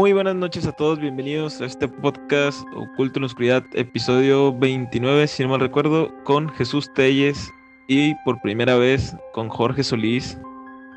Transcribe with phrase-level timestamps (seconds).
[0.00, 5.26] Muy buenas noches a todos, bienvenidos a este podcast Oculto en la Oscuridad, episodio 29,
[5.28, 7.50] si no mal recuerdo, con Jesús Telles
[7.86, 10.38] y por primera vez con Jorge Solís.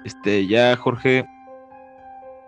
[0.05, 1.25] Este, ya Jorge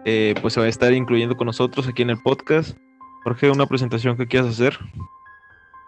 [0.06, 2.78] eh, pues se va a estar incluyendo con nosotros aquí en el podcast.
[3.26, 4.80] Jorge, una presentación que quieras hacer.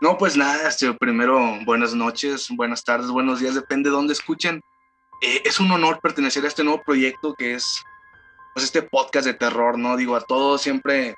[0.02, 4.59] No, pues nada, este, primero buenas noches, buenas tardes, buenos días, depende de dónde escuchen.
[5.22, 7.81] Eh, es un honor pertenecer a este nuevo proyecto que es
[8.57, 9.95] pues, este podcast de terror, ¿no?
[9.95, 11.13] Digo, a todos siempre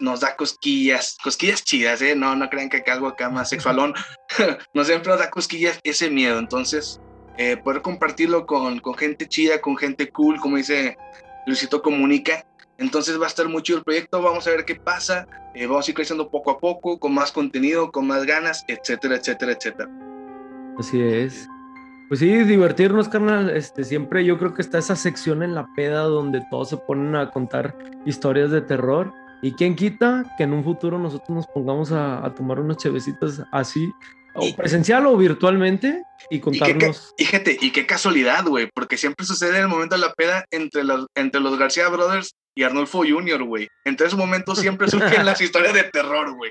[0.00, 2.14] nos, da cosquillas, cosquillas chidas, ¿eh?
[2.14, 3.94] No, no crean que algo acá más sexualón,
[4.74, 7.00] nos siempre nos da cosquillas ese miedo, entonces
[7.38, 10.98] eh, poder compartirlo con, con gente chida, con gente cool, como dice
[11.46, 12.44] Luisito Comunica,
[12.76, 15.88] entonces va a estar muy chido el proyecto, vamos a ver qué pasa, eh, vamos
[15.88, 19.88] a ir creciendo poco a poco, con más contenido, con más ganas, etcétera, etcétera, etcétera.
[20.78, 21.48] Así es.
[22.10, 23.50] Pues sí, divertirnos, carnal.
[23.50, 27.14] Este, siempre yo creo que está esa sección en la peda donde todos se ponen
[27.14, 29.12] a contar historias de terror.
[29.42, 33.92] Y quién quita que en un futuro nosotros nos pongamos a, tomar unas chevecitas así,
[34.34, 37.14] o presencial o virtualmente, y contarnos.
[37.16, 40.44] Y, qué, y qué casualidad, güey, porque siempre sucede en el momento de la peda
[40.50, 43.68] entre los, entre los García Brothers y Arnulfo Jr., güey.
[43.84, 46.50] Entre esos momentos siempre surgen las historias de terror, güey.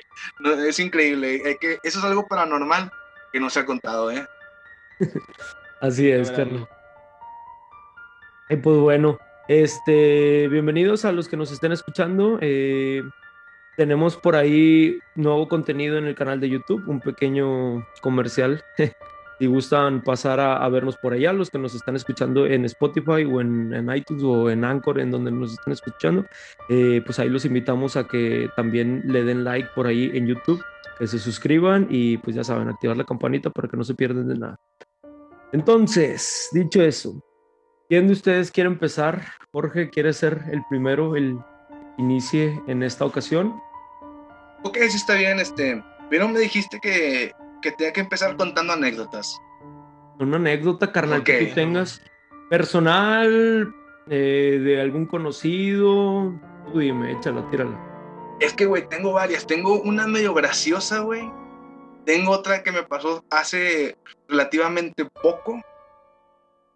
[0.66, 1.58] es increíble.
[1.60, 2.90] que, eso es algo paranormal
[3.34, 4.26] que no se ha contado, ¿eh?
[5.82, 6.68] Así es, Carlos.
[8.50, 12.38] Eh, pues bueno, este, bienvenidos a los que nos estén escuchando.
[12.42, 13.04] Eh,
[13.78, 18.64] tenemos por ahí nuevo contenido en el canal de YouTube, un pequeño comercial
[19.40, 23.40] Si gustan pasar a, vernos por allá, los que nos están escuchando en Spotify o
[23.40, 26.26] en, iTunes o en Anchor, en donde nos están escuchando,
[26.68, 30.62] eh, pues ahí los invitamos a que también le den like por ahí en YouTube,
[30.98, 34.28] que se suscriban y pues ya saben, activar la campanita para que no se pierdan
[34.28, 34.58] de nada.
[35.52, 37.24] Entonces, dicho eso,
[37.88, 39.24] ¿quién de ustedes quiere empezar?
[39.52, 41.38] Jorge, ¿quiere ser el primero, el
[41.98, 43.60] inicie en esta ocasión?
[44.64, 49.42] Ok, sí está bien, este, pero me dijiste que que tenga que empezar contando anécdotas.
[50.20, 52.02] Una anécdota, carnal, que tú tengas
[52.50, 53.74] personal,
[54.10, 56.34] eh, de algún conocido.
[56.72, 57.80] Tú dime, échala, tírala.
[58.40, 59.48] Es que, güey, tengo varias.
[59.48, 61.30] Tengo una medio graciosa, güey.
[62.06, 65.62] Tengo otra que me pasó hace relativamente poco.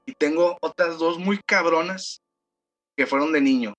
[0.06, 2.22] Y tengo otras dos muy cabronas
[2.98, 3.74] que fueron de niño.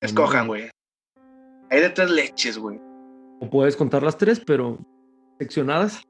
[0.00, 0.70] Escojan, güey.
[1.70, 2.80] Hay de tres leches, güey.
[3.40, 4.78] O puedes contar las tres, pero
[5.38, 6.02] seccionadas.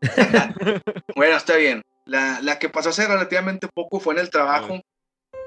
[1.16, 1.82] bueno, está bien.
[2.04, 4.80] La, la, que pasó hace relativamente poco fue en el trabajo.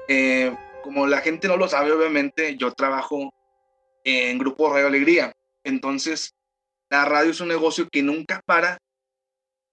[0.08, 3.32] Eh, como la gente no lo sabe, obviamente, yo trabajo
[4.04, 5.32] en Grupo Radio Alegría.
[5.64, 6.34] Entonces,
[6.92, 8.76] la radio es un negocio que nunca para.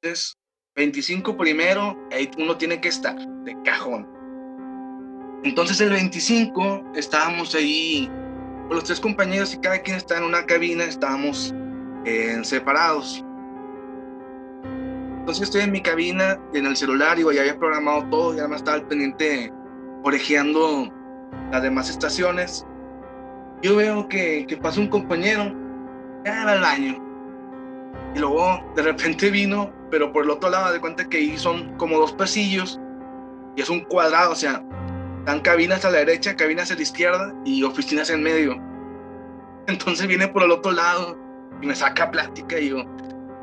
[0.01, 0.37] Entonces,
[0.77, 4.07] 25 primero, ahí uno tiene que estar de cajón.
[5.43, 8.09] Entonces, el 25 estábamos ahí
[8.67, 11.53] con los tres compañeros y cada quien está en una cabina, estábamos
[12.05, 13.21] eh, separados.
[15.19, 18.55] Entonces estoy en mi cabina, en el celular, y ya había programado todo, ya me
[18.55, 19.51] estaba al pendiente
[20.03, 20.89] orejeando
[21.51, 22.65] las demás estaciones.
[23.61, 25.53] Yo veo que, que pasa un compañero,
[26.23, 27.08] ya va al baño.
[28.15, 31.75] Y luego de repente vino, pero por el otro lado de cuenta que ahí son
[31.77, 32.79] como dos pasillos
[33.55, 34.63] y es un cuadrado, o sea,
[35.19, 38.55] están cabinas a la derecha, cabinas a la izquierda y oficinas en medio.
[39.67, 41.17] Entonces viene por el otro lado
[41.61, 42.83] y me saca plática y yo,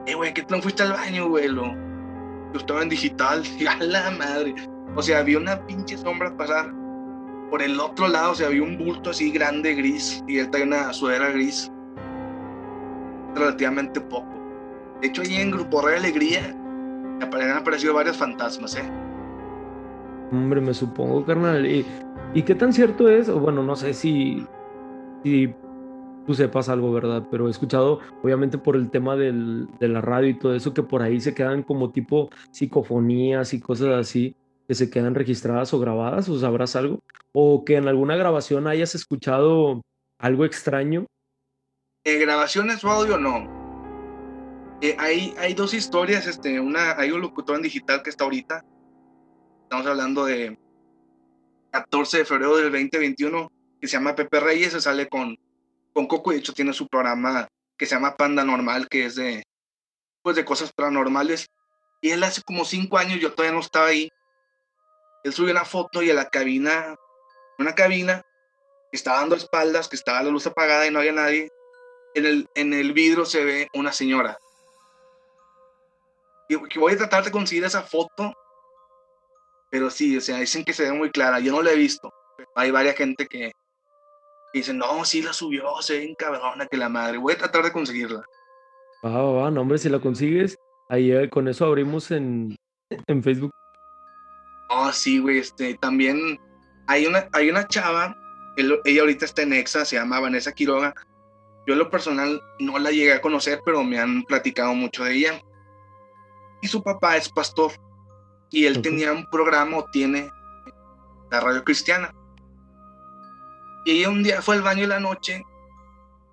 [0.06, 1.48] eh, güey, ¿qué no fuiste al baño, güey?
[1.48, 1.74] Yo
[2.54, 4.54] estaba en digital, y a la madre.
[4.94, 6.72] O sea, había una pinche sombra pasar
[7.50, 10.66] por el otro lado, o sea, había un bulto así grande, gris, y él traía
[10.66, 11.70] una sudadera gris.
[13.34, 14.35] Relativamente poco.
[15.00, 16.54] De hecho, ahí en Grupo Rey Alegría
[17.20, 18.84] han aparecido varios fantasmas, ¿eh?
[20.32, 21.66] Hombre, me supongo, carnal.
[21.66, 21.86] ¿Y,
[22.34, 23.28] ¿Y qué tan cierto es?
[23.28, 24.44] O bueno, no sé si,
[25.22, 25.54] si
[26.26, 27.26] tú sepas algo, ¿verdad?
[27.30, 30.82] Pero he escuchado, obviamente por el tema del, de la radio y todo eso, que
[30.82, 34.34] por ahí se quedan como tipo psicofonías y cosas así,
[34.66, 37.00] que se quedan registradas o grabadas, ¿o sabrás algo?
[37.32, 39.82] O que en alguna grabación hayas escuchado
[40.18, 41.06] algo extraño.
[42.04, 43.55] Eh, grabaciones o audio, no.
[44.80, 48.64] Eh, hay, hay dos historias, este, una, hay un locutor en digital que está ahorita,
[49.62, 50.58] estamos hablando de
[51.72, 53.50] 14 de febrero del 2021,
[53.80, 55.36] que se llama Pepe Reyes, se sale con
[55.96, 59.42] con Coco, de hecho, tiene su programa que se llama Panda Normal, que es de,
[60.22, 61.48] pues, de cosas paranormales.
[62.02, 64.10] Y él hace como cinco años, yo todavía no estaba ahí.
[65.24, 66.96] Él subió una foto y a la cabina,
[67.58, 68.20] una cabina,
[68.92, 71.50] que estaba dando espaldas, que estaba la luz apagada y no había nadie.
[72.14, 74.36] En el, en el vidrio se ve una señora.
[76.48, 78.32] Que voy a tratar de conseguir esa foto,
[79.70, 81.40] pero sí, o sea, dicen que se ve muy clara.
[81.40, 82.12] Yo no la he visto.
[82.54, 83.52] Hay varias gente que,
[84.52, 87.18] Y dicen, no, sí la subió, se ve cabrona que la madre.
[87.18, 88.22] Voy a tratar de conseguirla.
[89.02, 90.56] Ah, va, no, hombre, si la consigues,
[90.88, 92.56] ahí eh, con eso abrimos en,
[93.06, 93.50] en Facebook.
[94.68, 96.38] Oh, sí, güey, este, también
[96.86, 98.16] hay una, hay una chava,
[98.56, 100.94] ella ahorita está en EXA, se llama Vanessa Quiroga.
[101.66, 105.14] Yo en lo personal no la llegué a conocer, pero me han platicado mucho de
[105.14, 105.40] ella.
[106.62, 107.72] Y su papá es pastor.
[108.50, 110.30] Y él tenía un programa, o tiene,
[111.30, 112.14] la radio cristiana.
[113.84, 115.44] Y ella un día fue al baño en la noche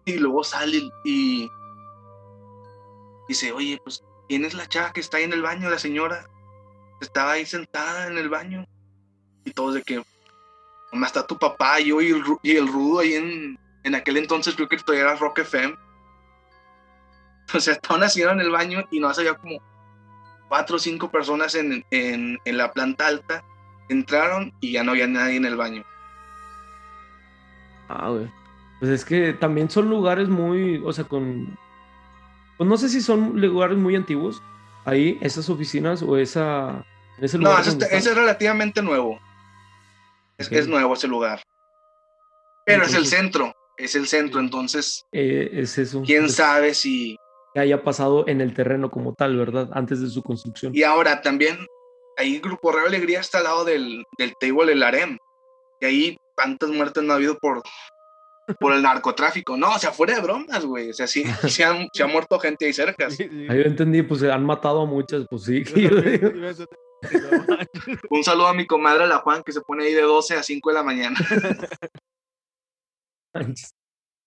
[0.05, 1.49] y luego sale y
[3.27, 5.69] dice, oye, pues, ¿quién es la chava que está ahí en el baño?
[5.69, 6.27] La señora
[6.99, 8.65] estaba ahí sentada en el baño.
[9.45, 10.03] Y todos de que,
[10.91, 14.55] nomás está tu papá, yo y el, y el rudo ahí en, en aquel entonces
[14.55, 15.75] creo que todavía era Rock FM.
[17.53, 19.61] O sea, estaban haciendo en el baño y no había como
[20.53, 23.43] cuatro o cinco personas en, en, en la planta alta.
[23.89, 25.83] Entraron y ya no había nadie en el baño.
[27.89, 28.31] Ah, güey.
[28.79, 31.57] Pues es que también son lugares muy, o sea, con...
[32.59, 34.43] Pues no sé si son lugares muy antiguos,
[34.85, 36.85] ahí, esas oficinas o esa...
[37.19, 39.19] Ese lugar no, ese, es relativamente nuevo.
[40.37, 41.41] Es, es, nuevo ese lugar.
[42.63, 45.03] Pero es el centro, es el centro, entonces...
[45.13, 46.03] Eh, es eso.
[46.05, 47.17] ¿Quién pues sabe si...
[47.53, 49.69] Que haya pasado en el terreno como tal, ¿verdad?
[49.73, 50.75] Antes de su construcción.
[50.75, 51.57] Y ahora también,
[52.17, 55.17] ahí Grupo Real Alegría está al lado del, del table del Arem.
[55.81, 57.61] Y ahí cuántas muertes no ha habido por,
[58.59, 59.55] por el narcotráfico.
[59.57, 60.89] No, o sea, fuera de bromas, güey.
[60.89, 63.07] O sea, sí, se, han, se ha muerto gente ahí cerca.
[63.07, 65.63] Ahí yo entendí, pues se han matado a muchas, pues sí.
[68.09, 70.69] Un saludo a mi comadre, la Juan, que se pone ahí de 12 a 5
[70.69, 71.19] de la mañana.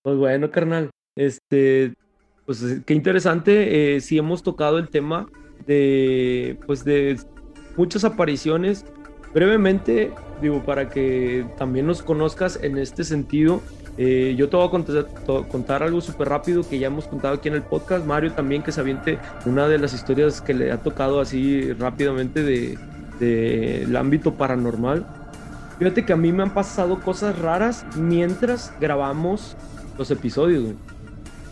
[0.02, 0.90] Pues bueno, carnal.
[1.17, 1.94] Este,
[2.46, 3.96] pues qué interesante.
[3.96, 5.28] Eh, sí hemos tocado el tema
[5.66, 7.19] de, pues de
[7.76, 8.84] muchas apariciones
[9.34, 13.60] brevemente, digo, para que también nos conozcas en este sentido,
[13.98, 17.54] eh, yo te voy a contar, algo súper rápido que ya hemos contado aquí en
[17.54, 18.04] el podcast.
[18.06, 22.43] Mario también que se aviente una de las historias que le ha tocado así rápidamente
[22.43, 22.78] del
[23.19, 25.06] de, ámbito paranormal.
[25.78, 29.56] Fíjate que a mí me han pasado cosas raras mientras grabamos
[29.98, 30.75] los episodios.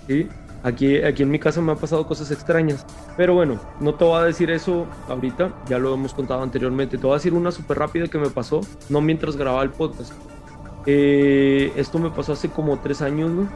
[0.07, 0.29] ¿sí?
[0.65, 2.87] Aquí, aquí en mi casa me han pasado cosas extrañas.
[3.19, 6.97] Pero bueno, no te voy a decir eso ahorita, ya lo hemos contado anteriormente.
[6.97, 10.15] Te voy a decir una súper rápida que me pasó, no mientras grababa el podcast.
[10.87, 13.49] Eh, esto me pasó hace como tres años, ¿no?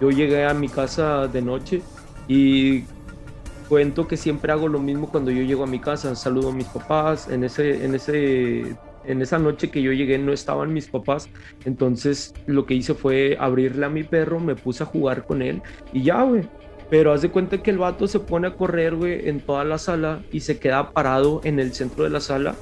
[0.00, 1.82] Yo llegué a mi casa de noche
[2.26, 2.84] y
[3.68, 6.14] cuento que siempre hago lo mismo cuando yo llego a mi casa.
[6.16, 7.28] Saludo a mis papás.
[7.28, 8.76] En, ese, en, ese,
[9.08, 11.28] en esa noche que yo llegué no estaban mis papás.
[11.64, 15.62] Entonces lo que hice fue abrirle a mi perro, me puse a jugar con él
[15.92, 16.42] y ya, güey.
[16.90, 19.76] Pero haz de cuenta que el vato se pone a correr, güey, en toda la
[19.76, 22.54] sala y se queda parado en el centro de la sala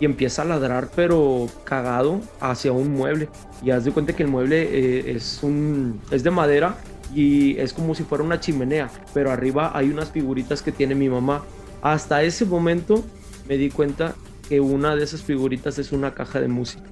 [0.00, 3.28] y empieza a ladrar, pero cagado hacia un mueble.
[3.62, 6.76] Y haz de cuenta que el mueble eh, es, un, es de madera
[7.14, 11.08] y es como si fuera una chimenea, pero arriba hay unas figuritas que tiene mi
[11.08, 11.42] mamá.
[11.82, 13.02] Hasta ese momento
[13.48, 14.14] me di cuenta
[14.50, 16.90] que una de esas figuritas es una caja de música.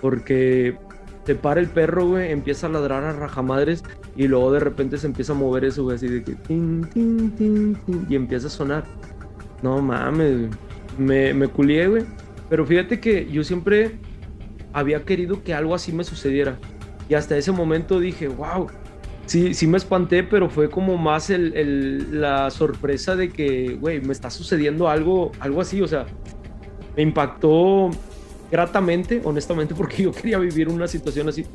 [0.00, 0.78] Porque
[1.24, 3.82] te para el perro, güey, empieza a ladrar a rajamadres
[4.14, 6.36] y luego de repente se empieza a mover eso, güey, así de que
[8.08, 8.84] y empieza a sonar.
[9.64, 10.48] No mames,
[10.96, 12.04] me, me culié, güey.
[12.48, 13.98] Pero fíjate que yo siempre
[14.72, 16.56] había querido que algo así me sucediera.
[17.08, 18.68] Y hasta ese momento dije, wow,
[19.26, 24.12] sí, sí me espanté, pero fue como más el, la sorpresa de que, güey, me
[24.12, 25.82] está sucediendo algo, algo así.
[25.82, 26.06] O sea,
[26.96, 27.90] me impactó
[28.50, 31.46] gratamente, honestamente, porque yo quería vivir una situación así.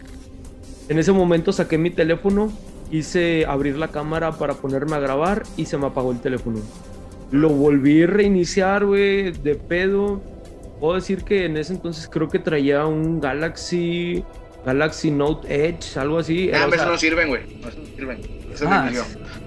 [0.90, 2.52] En ese momento saqué mi teléfono,
[2.92, 6.60] hice abrir la cámara para ponerme a grabar y se me apagó el teléfono.
[7.32, 10.22] Lo volví a reiniciar, güey, de pedo.
[10.82, 14.26] Puedo decir que en ese entonces creo que traía un Galaxy
[14.66, 16.52] Galaxy Note Edge, algo así.
[16.54, 17.42] Ah, pero eso no sirven, güey.
[17.62, 18.22] No, eso no sirven.
[18.54, 18.90] Eso ah,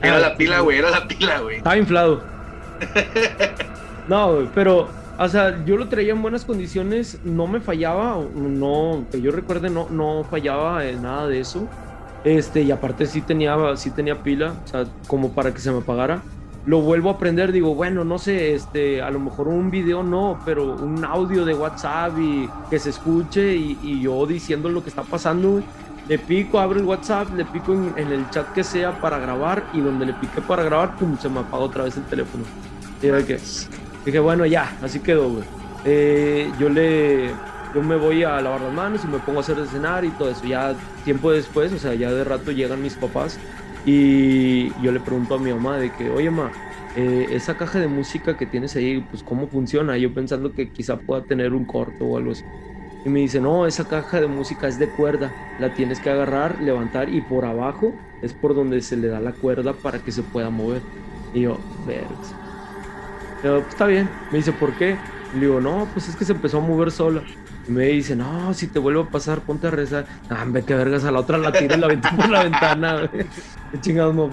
[0.03, 0.79] Era la pila, güey.
[0.79, 1.57] Era la pila, güey.
[1.59, 2.23] Estaba inflado.
[4.09, 9.05] no, güey, pero o sea, yo lo traía en buenas condiciones, no me fallaba, no,
[9.11, 11.69] que yo recuerde, no, no fallaba en nada de eso.
[12.25, 15.79] Este, y aparte sí tenía, sí tenía pila, o sea, como para que se me
[15.79, 16.23] apagara.
[16.67, 20.41] Lo vuelvo a aprender, digo, bueno, no sé, este, a lo mejor un video no,
[20.47, 25.03] pero un audio de WhatsApp y que se escuche y, yo diciendo lo que está
[25.03, 25.63] pasando.
[26.09, 29.81] Le pico, abro el WhatsApp, le pico en, el chat que sea para grabar y
[29.81, 32.45] donde le piqué para grabar, pum, se me apagó otra vez el teléfono.
[33.03, 33.39] Y que,
[34.05, 35.49] Dije, bueno, ya, así quedó.
[35.83, 37.43] Eh, yo le.
[37.73, 40.15] Yo me voy a lavar las manos y me pongo a hacer de cenar y
[40.17, 40.47] todo eso.
[40.47, 43.43] Ya tiempo después, o sea, ya de rato llegan mis papás
[43.83, 46.57] y yo le pregunto a mi mamá de que, oye, ma,
[46.93, 49.99] eh, esa caja de música que tienes ahí, pues cómo funciona.
[49.99, 52.45] Yo pensando que quizá pueda tener un corto o algo así.
[53.05, 56.61] Y me dice, no, esa caja de música es de cuerda, la tienes que agarrar,
[56.61, 60.25] levantar y por abajo es por donde se le da la cuerda para que se
[60.25, 60.89] pueda mover.
[61.33, 62.44] Y yo, vergas.
[63.45, 64.09] Pero pues, está bien.
[64.33, 64.97] Me dice, ¿por qué?
[65.35, 67.23] Le digo, no, pues es que se empezó a mover sola.
[67.69, 70.07] Y me dice, no, si te vuelvo a pasar, ponte a rezar.
[70.31, 73.11] Ah, ve que vergas, a la otra la tiro y la ventana por la ventana,
[73.71, 74.31] Qué chingados, mo.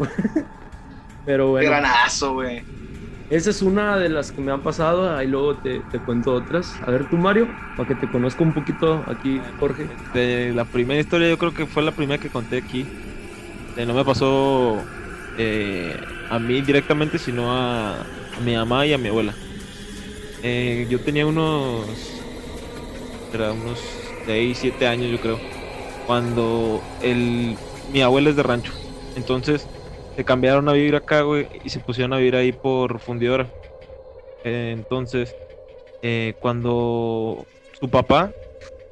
[1.25, 1.61] Pero bueno.
[1.61, 2.63] Qué granazo, güey.
[3.29, 6.73] Esa es una de las que me han pasado, ahí luego te, te cuento otras.
[6.81, 9.89] A ver tú, Mario, para que te conozca un poquito aquí, Jorge.
[10.13, 12.87] De la primera historia, yo creo que fue la primera que conté aquí.
[13.75, 14.81] Eh, no me pasó
[15.37, 15.97] eh,
[16.29, 18.05] a mí directamente, sino a,
[18.41, 19.35] a mi mamá y a mi abuela.
[20.41, 21.85] Eh, yo tenía unos,
[23.31, 23.79] era unos
[24.25, 25.39] 6, 7 años, yo creo,
[26.07, 27.55] cuando el,
[27.93, 28.73] mi abuela es de rancho.
[29.15, 29.67] Entonces
[30.15, 33.47] se cambiaron a vivir acá, güey, y se pusieron a vivir ahí por fundidora.
[34.43, 35.35] Entonces,
[36.01, 37.45] eh, cuando
[37.79, 38.31] su papá,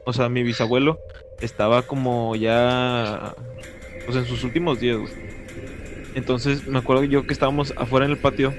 [0.05, 0.99] o sea, mi bisabuelo,
[1.41, 3.33] estaba como ya,
[4.05, 4.99] pues en sus últimos días.
[6.13, 8.53] Entonces, me acuerdo yo que estábamos afuera en el patio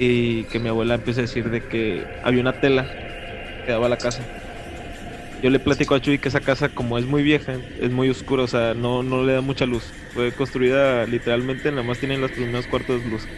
[0.00, 2.96] y que mi abuela empieza a decir de que había una tela
[3.64, 4.30] que daba a la casa.
[5.42, 8.44] Yo le platico a Chuy que esa casa, como es muy vieja, es muy oscura,
[8.44, 9.96] o sea, no, no le da mucha luz.
[10.08, 13.30] Fue construida literalmente, nada más tienen los primeros cuartos luz.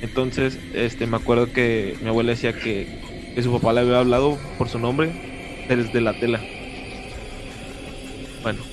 [0.00, 2.92] Entonces, este, me acuerdo que mi abuela decía que,
[3.34, 5.18] que su papá le había hablado por su nombre
[5.64, 6.50] desde la tela.
[8.42, 8.68] Bueno,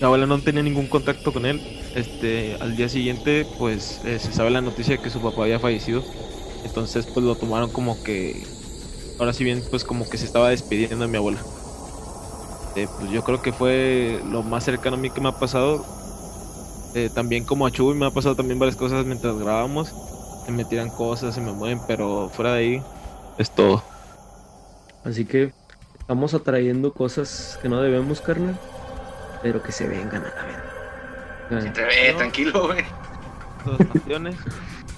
[0.00, 1.64] mi abuela no tenía ningún contacto con él.
[1.92, 5.60] Este, al día siguiente, pues eh, se sabe la noticia de que su papá había
[5.60, 6.08] fallecido.
[6.62, 8.50] Entonces, pues lo tomaron como que
[9.18, 11.48] ahora sí bien, pues como que se estaba despidiendo de mi abuela.
[12.74, 15.90] Eh, pues yo creo que fue lo más cercano a mí que me ha pasado.
[16.94, 19.96] Eh, también como a Chuy me ha pasado también varias cosas mientras grabamos.
[20.42, 22.86] Se me tiran cosas, se me mueven, pero fuera de ahí
[23.36, 23.84] es todo.
[25.02, 25.54] Así que
[25.98, 28.60] estamos atrayendo cosas que no debemos, carnal,
[29.40, 30.67] pero que se vengan a la vez.
[31.50, 32.18] Si te ve, No.
[32.18, 32.84] tranquilo, güey.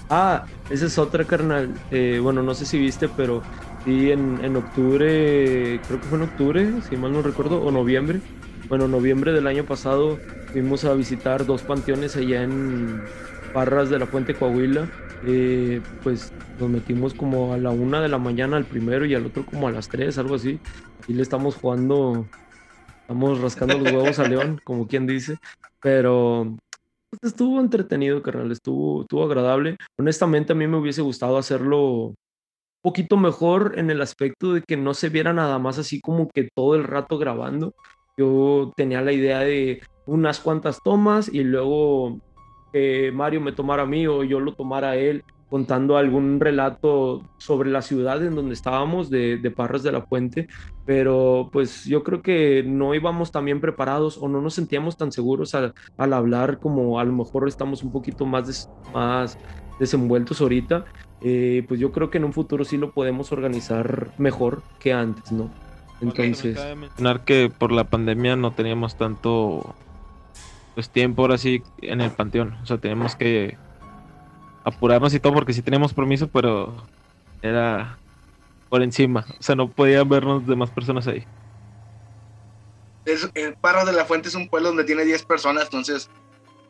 [0.09, 1.73] Ah, esa es otra, carnal.
[1.89, 3.41] Eh, bueno, no sé si viste, pero
[3.85, 8.19] sí, en, en octubre, creo que fue en octubre, si mal no recuerdo, o noviembre.
[8.67, 10.17] Bueno, noviembre del año pasado
[10.51, 13.01] fuimos a visitar dos panteones allá en
[13.53, 14.87] Parras de la Fuente Coahuila.
[15.25, 19.25] Eh, pues nos metimos como a la una de la mañana al primero y al
[19.25, 20.59] otro como a las tres, algo así.
[21.07, 22.25] Y le estamos jugando,
[23.11, 25.37] estamos rascando los huevos a León, como quien dice.
[25.81, 26.55] Pero
[27.09, 29.75] pues, estuvo entretenido, carnal, estuvo, estuvo agradable.
[29.99, 32.15] Honestamente, a mí me hubiese gustado hacerlo un
[32.81, 36.47] poquito mejor en el aspecto de que no se viera nada más así como que
[36.55, 37.73] todo el rato grabando.
[38.17, 42.17] Yo tenía la idea de unas cuantas tomas y luego
[42.71, 47.23] que Mario me tomara a mí o yo lo tomara a él contando algún relato
[47.37, 50.47] sobre la ciudad en donde estábamos de, de Parras de la Puente,
[50.85, 55.11] pero pues yo creo que no íbamos tan bien preparados o no nos sentíamos tan
[55.11, 59.37] seguros al, al hablar como a lo mejor estamos un poquito más, más
[59.77, 60.85] desenvueltos ahorita,
[61.19, 65.33] eh, pues yo creo que en un futuro sí lo podemos organizar mejor que antes,
[65.33, 65.51] ¿no?
[65.99, 69.75] Entonces, Cabe mencionar que por la pandemia no teníamos tanto
[70.75, 72.53] pues tiempo ahora sí en el panteón.
[72.63, 73.57] O sea, teníamos que
[74.63, 76.73] apurarnos y todo porque sí teníamos permiso, pero
[77.41, 77.97] era
[78.69, 79.25] por encima.
[79.39, 81.25] O sea, no podían vernos demás personas ahí.
[83.05, 86.09] Es, el Parras de la Fuente es un pueblo donde tiene 10 personas, entonces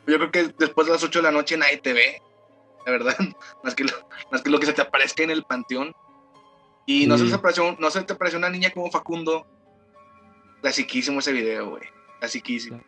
[0.07, 2.21] yo creo que después de las 8 de la noche nadie te ve,
[2.85, 3.15] la verdad,
[3.63, 3.91] más que lo,
[4.31, 5.93] más que, lo que se te aparezca en el panteón.
[6.87, 9.45] Y no, se te apareció, no se te apareció una niña como Facundo.
[10.61, 11.83] Clasiquísimo ese video, güey.
[12.19, 12.81] Clasiquísimo.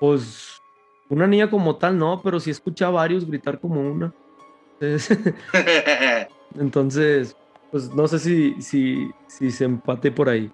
[0.00, 0.62] pues
[1.08, 4.12] una niña como tal no, pero sí escuché a varios gritar como una.
[4.80, 5.18] Entonces,
[6.58, 7.36] Entonces,
[7.70, 10.50] pues no sé si, si, si se empate por ahí.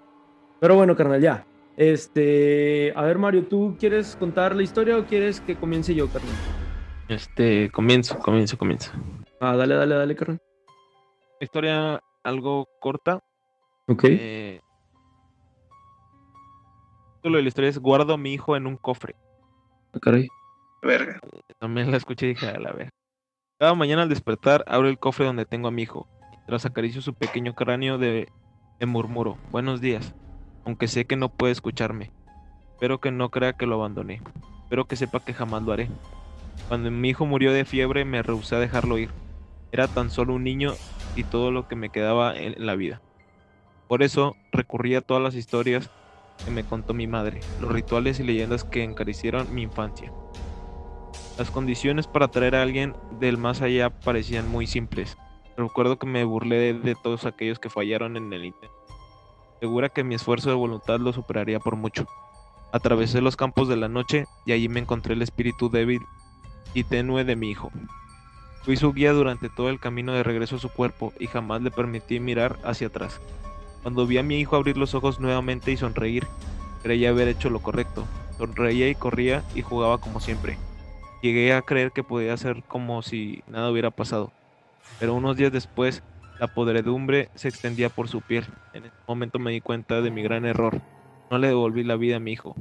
[0.61, 1.47] Pero bueno, carnal, ya.
[1.77, 6.35] Este, a ver, Mario, ¿tú quieres contar la historia o quieres que comience yo, carnal?
[7.09, 8.93] Este, comienzo, comienzo, comienzo.
[9.41, 10.39] Ah, dale, dale, dale, carnal.
[11.41, 13.21] Historia algo corta.
[13.89, 14.05] Ok.
[14.05, 14.63] Eh, el
[17.17, 19.15] título de la historia es Guardo a mi hijo en un cofre.
[19.93, 20.29] Ah, caray.
[20.83, 21.21] Verga.
[21.59, 22.91] También la escuché y dije, a la ver.
[23.59, 26.09] Cada mañana al despertar abro el cofre donde tengo a mi hijo.
[26.47, 28.29] Tras acaricio su pequeño cráneo de,
[28.79, 29.37] de murmuro.
[29.51, 30.15] Buenos días.
[30.65, 32.11] Aunque sé que no puede escucharme.
[32.73, 34.23] Espero que no crea que lo abandoné.
[34.63, 35.89] Espero que sepa que jamás lo haré.
[36.69, 39.11] Cuando mi hijo murió de fiebre me rehusé a dejarlo ir.
[39.73, 40.73] Era tan solo un niño
[41.15, 43.03] y todo lo que me quedaba en la vida.
[43.87, 45.91] Por eso recurrí a todas las historias
[46.45, 50.13] que me contó mi madre, los rituales y leyendas que encarecieron mi infancia.
[51.41, 55.17] Las condiciones para traer a alguien del más allá parecían muy simples.
[55.57, 58.77] Recuerdo que me burlé de, todos aquellos que fallaron en el intento.
[59.59, 62.07] segura que mi esfuerzo de voluntad lo superaría por mucho.
[62.75, 66.03] Atravesé los campos de la noche y allí me encontré el espíritu débil
[66.75, 67.71] y tenue de mi hijo.
[68.63, 71.71] Fui su guía durante todo el camino de regreso a su cuerpo y jamás le
[71.71, 73.19] permití mirar hacia atrás.
[73.83, 76.27] Cuando vi a mi hijo abrir los ojos nuevamente y sonreír,
[76.83, 78.05] creía haber hecho lo correcto.
[78.37, 80.59] Sonreía y corría y jugaba como siempre.
[81.23, 84.33] Llegué a creer que podía ser como si nada hubiera pasado.
[84.99, 86.03] Pero unos días después,
[86.39, 88.47] la podredumbre se extendía por su piel.
[88.73, 90.81] En ese momento me di cuenta de mi gran error.
[91.31, 92.57] No le devolví la vida a mi hijo.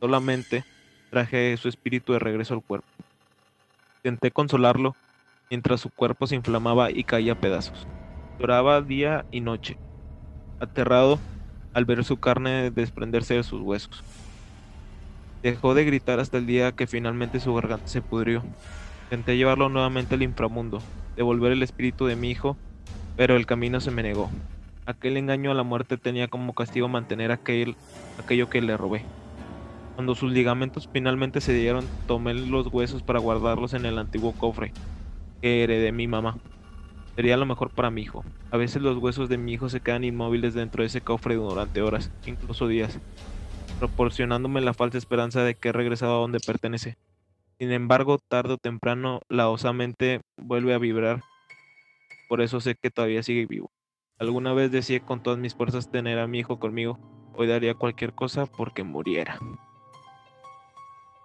[0.00, 0.64] Solamente
[1.10, 2.86] traje su espíritu de regreso al cuerpo.
[3.98, 4.94] Intenté consolarlo
[5.50, 7.86] mientras su cuerpo se inflamaba y caía pedazos.
[8.38, 9.76] Lloraba día y noche,
[10.60, 11.18] aterrado
[11.72, 14.02] al ver su carne desprenderse de sus huesos.
[15.44, 18.42] Dejó de gritar hasta el día que finalmente su garganta se pudrió.
[19.02, 20.80] Intenté llevarlo nuevamente al inframundo,
[21.16, 22.56] devolver el espíritu de mi hijo,
[23.14, 24.30] pero el camino se me negó.
[24.86, 27.76] Aquel engaño a la muerte tenía como castigo mantener aquel,
[28.18, 29.04] aquello que le robé.
[29.96, 34.72] Cuando sus ligamentos finalmente se dieron, tomé los huesos para guardarlos en el antiguo cofre
[35.42, 36.38] que heredé mi mamá.
[37.16, 38.24] Sería lo mejor para mi hijo.
[38.50, 41.82] A veces los huesos de mi hijo se quedan inmóviles dentro de ese cofre durante
[41.82, 42.98] horas, incluso días,
[43.78, 46.96] proporcionándome la falsa esperanza de que he regresado a donde pertenece.
[47.58, 51.22] Sin embargo, tarde o temprano, la osamente vuelve a vibrar.
[52.28, 53.70] Por eso sé que todavía sigue vivo.
[54.18, 56.98] Alguna vez decía con todas mis fuerzas tener a mi hijo conmigo.
[57.36, 59.38] Hoy daría cualquier cosa porque muriera.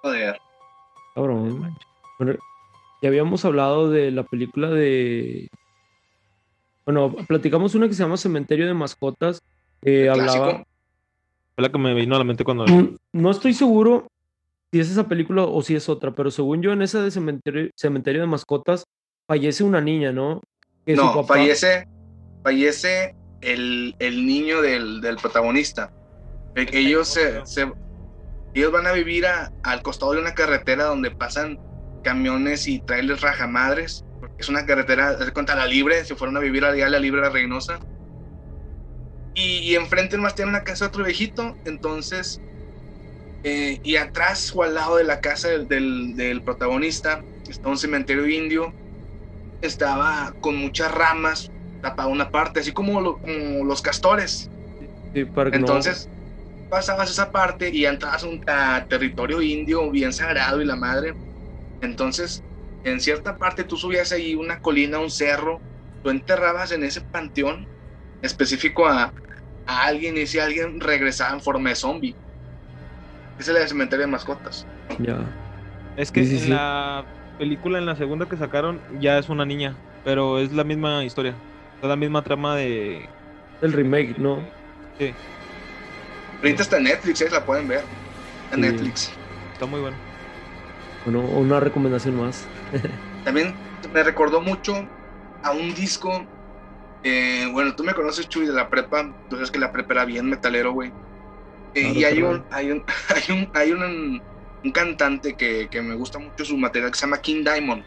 [0.01, 0.39] Joder.
[1.15, 1.75] Cabrón.
[2.18, 2.36] Bueno,
[3.01, 5.50] ya habíamos hablado de la película de.
[6.86, 9.41] Bueno, platicamos una que se llama Cementerio de Mascotas.
[9.84, 10.63] Eh, hablaba.
[11.60, 12.66] Fue la que me vino a la mente cuando.
[12.66, 14.08] Mm, no estoy seguro
[14.72, 17.70] si es esa película o si es otra, pero según yo, en esa de Cementerio,
[17.75, 18.86] Cementerio de Mascotas,
[19.28, 20.41] fallece una niña, ¿no?
[20.86, 21.34] Que no, papá...
[21.34, 21.86] fallece
[22.45, 25.91] fallece el, el niño del, del protagonista.
[26.56, 27.69] Ellos, se, se,
[28.54, 31.60] ellos van a vivir a, al costado de una carretera donde pasan
[32.06, 34.06] camiones y trailers rajamadres.
[34.38, 37.19] Es una carretera, de cuenta, la libre, si fueron a vivir allá a la libre
[37.19, 37.80] la Reynosa.
[39.39, 42.41] Y, y enfrente más tiene una casa de otro viejito, entonces,
[43.43, 47.78] eh, y atrás o al lado de la casa del, del, del protagonista está un
[47.78, 48.75] cementerio indio,
[49.62, 53.19] estaba con muchas ramas, tapado una parte, así como,
[53.63, 54.52] los castores.
[55.52, 56.10] Entonces
[56.69, 58.41] pasabas esa parte y entrabas a un
[58.89, 61.15] territorio indio bien sagrado y la madre.
[61.82, 62.43] Entonces,
[62.84, 65.63] en cierta parte tú subías ahí una colina, un cerro,
[66.04, 67.69] tú enterrabas en ese panteón
[68.21, 69.13] específico a,
[69.69, 72.15] a alguien y si alguien regresaba en forma de zombie.
[73.38, 74.65] Ese es el cementerio de mascotas.
[74.97, 75.19] Ya.
[75.95, 77.05] Es que en la
[77.38, 81.36] película, en la segunda que sacaron, ya es una niña, pero es la misma historia.
[81.82, 83.08] Es la misma trama de.
[83.62, 84.39] El remake, ¿no?
[84.97, 85.13] Sí.
[86.38, 87.29] Ahorita está en Netflix, ¿eh?
[87.32, 87.84] la pueden ver.
[88.51, 89.12] En Netflix.
[89.53, 89.97] Está muy bueno.
[91.05, 92.45] Bueno, una recomendación más.
[93.23, 93.53] También
[93.93, 94.88] me recordó mucho
[95.43, 96.25] a un disco.
[97.03, 99.13] Eh, bueno, tú me conoces, Chuy, de la prepa.
[99.29, 100.91] Tú sabes que la prepa era bien metalero, güey.
[101.75, 102.83] Eh, y hay un, hay un,
[103.15, 104.21] hay un, hay un,
[104.63, 107.83] un cantante que, que, me gusta mucho su material que se llama King Diamond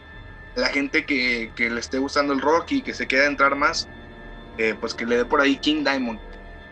[0.55, 3.87] la gente que, que, le esté gustando el rock y que se quiera entrar más,
[4.57, 6.19] eh, pues que le dé por ahí King Diamond.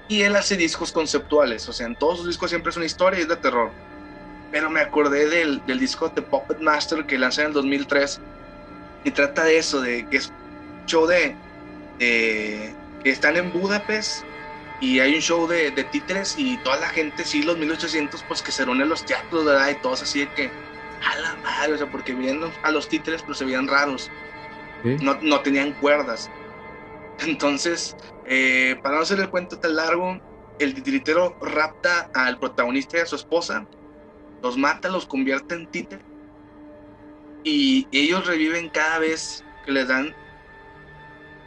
[0.07, 3.19] Y él hace discos conceptuales, o sea, en todos sus discos siempre es una historia
[3.19, 3.71] y es de terror.
[4.51, 8.19] Pero me acordé del, del disco de Puppet Master que lanzó en el 2003
[9.05, 10.31] y trata de eso, de que es
[10.85, 11.35] show de,
[12.01, 12.75] que
[13.11, 14.23] están en Budapest
[14.79, 18.41] y hay un show de, de títeres y toda la gente, sí, los 1800, pues
[18.41, 19.69] que se reúnen en los teatros, ¿verdad?
[19.69, 23.21] Y todos así de que a la madre, o sea, porque viendo a los títeres,
[23.21, 24.09] pero se veían raros.
[24.83, 26.31] No, no, tenían cuerdas.
[27.19, 30.19] Entonces, eh, para no hacer el cuento tan largo,
[30.57, 33.67] el titiritero rapta al protagonista y a su esposa,
[34.41, 36.03] los mata, los convierte en títere,
[37.43, 40.15] y ellos reviven cada vez que les dan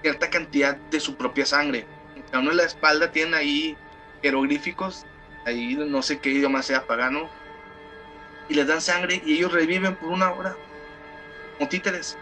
[0.04, 1.86] cierta cantidad de su propia sangre.
[2.26, 3.76] Cada uno en la espalda tiene ahí
[4.22, 5.06] jeroglíficos,
[5.46, 7.30] ahí no sé qué idioma sea pagano,
[8.50, 10.56] y les dan sangre y ellos reviven por una hora,
[11.56, 12.18] como títeres,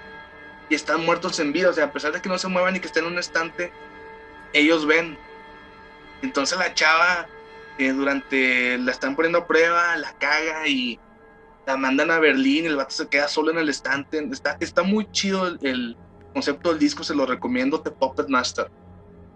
[0.68, 2.78] y están muertos en vida, o sea, a pesar de que no se muevan y
[2.78, 3.72] que estén en un estante,
[4.52, 5.18] ellos ven.
[6.22, 7.26] Entonces la chava,
[7.78, 11.00] eh, durante, la están poniendo a prueba, la caga y
[11.66, 15.10] la mandan a Berlín, el vato se queda solo en el estante, está, está muy
[15.10, 15.96] chido el,
[16.32, 18.70] concepto del disco, se lo recomiendo, The Puppet Master.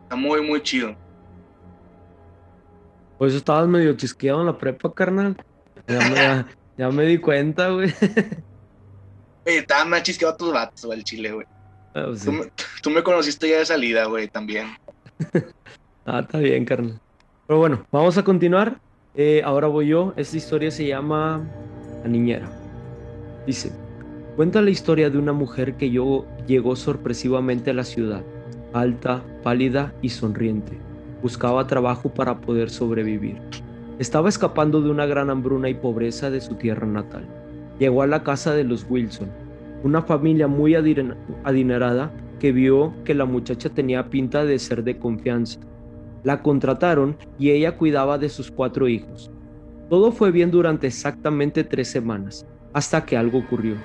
[0.03, 0.97] Está muy, muy chido.
[3.19, 5.37] Pues estabas medio chisqueado en la prepa, carnal.
[6.77, 7.93] Ya me di cuenta, güey.
[9.47, 11.47] Oye, estaba más chisqueado a tus vatos, güey, el chile, güey.
[11.95, 12.29] Ah, pues
[12.83, 14.77] tú, me, conociste ya de salida, güey, también.
[16.07, 17.01] ah, está bien, carnal.
[17.47, 18.81] Pero bueno, vamos a continuar.
[19.15, 20.13] Eh, ahora voy yo.
[20.17, 21.43] Esta historia se llama
[22.03, 22.51] La Niñera.
[23.47, 23.73] Dice,
[24.37, 28.23] cuenta la historia de una mujer que llegó sorpresivamente a la ciudad,
[28.75, 30.79] alta, pálida y sonriente.
[31.23, 33.39] Buscaba trabajo para poder sobrevivir.
[33.99, 37.27] Estaba escapando de una gran hambruna y pobreza de su tierra natal.
[37.79, 39.31] Llegó a la casa de los Wilson,
[39.83, 45.61] una familia muy adinerada que vio que la muchacha tenía pinta de ser de confianza.
[46.25, 49.31] La contrataron y ella cuidaba de sus cuatro hijos.
[49.89, 53.77] Todo fue bien durante exactamente tres semanas, hasta que algo ocurrió.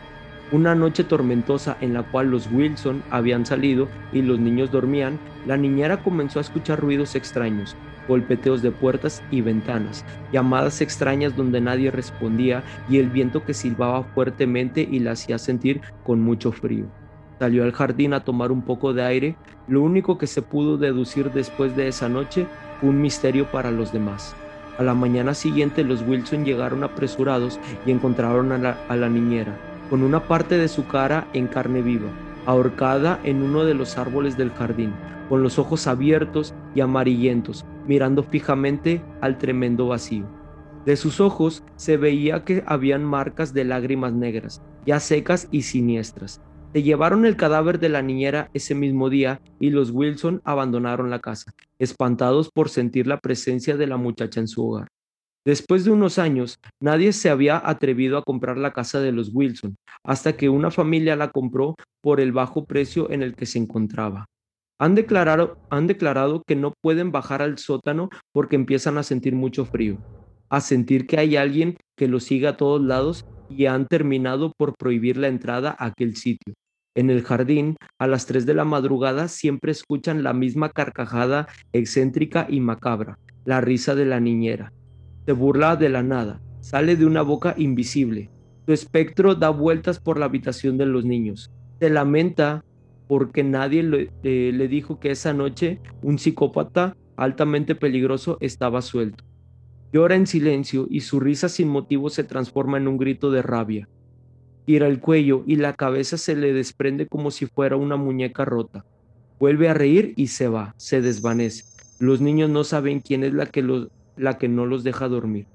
[0.52, 5.56] Una noche tormentosa en la cual los Wilson habían salido y los niños dormían, la
[5.56, 7.78] niñera comenzó a escuchar ruidos extraños,
[8.10, 14.04] golpeteos de puertas y ventanas, llamadas extrañas donde nadie respondía y el viento que silbaba
[14.04, 16.92] fuertemente y la hacía sentir con mucho frío.
[17.40, 19.38] Salió al jardín a tomar un poco de aire,
[19.70, 22.46] lo único que se pudo deducir después de esa noche
[22.82, 24.36] fue un misterio para los demás.
[24.78, 29.58] A la mañana siguiente los Wilson llegaron apresurados y encontraron a la, a la niñera,
[29.92, 32.08] con una parte de su cara en carne viva,
[32.46, 34.94] ahorcada en uno de los árboles del jardín,
[35.28, 40.26] con los ojos abiertos y amarillentos, mirando fijamente al tremendo vacío.
[40.86, 46.40] De sus ojos se veía que habían marcas de lágrimas negras, ya secas y siniestras.
[46.72, 51.20] Se llevaron el cadáver de la niñera ese mismo día y los Wilson abandonaron la
[51.20, 54.88] casa, espantados por sentir la presencia de la muchacha en su hogar.
[55.44, 59.76] Después de unos años, nadie se había atrevido a comprar la casa de los Wilson,
[60.04, 64.28] hasta que una familia la compró por el bajo precio en el que se encontraba.
[64.80, 69.66] Han declarado, han declarado que no pueden bajar al sótano porque empiezan a sentir mucho
[69.66, 69.98] frío,
[70.50, 74.76] a sentir que hay alguien que los sigue a todos lados y han terminado por
[74.78, 76.54] prohibir la entrada a aquel sitio.
[76.96, 82.46] En el jardín, a las 3 de la madrugada, siempre escuchan la misma carcajada excéntrica
[82.50, 84.72] y macabra, la risa de la niñera.
[85.26, 88.30] Se burla de la nada, sale de una boca invisible.
[88.66, 91.52] Su espectro da vueltas por la habitación de los niños.
[91.80, 92.64] Se lamenta
[93.08, 99.24] porque nadie eh, le, dijo que esa noche un psicópata altamente peligroso estaba suelto.
[99.92, 103.90] Llora en silencio y su risa sin motivo se transforma en un grito de rabia.
[104.66, 108.86] Tira el cuello y la cabeza se le desprende como si fuera una muñeca rota.
[109.40, 111.66] Vuelve a reír y se va, se desvanece.
[112.00, 113.62] Los niños no saben quién es la que,
[114.22, 115.48] la que no los deja dormir.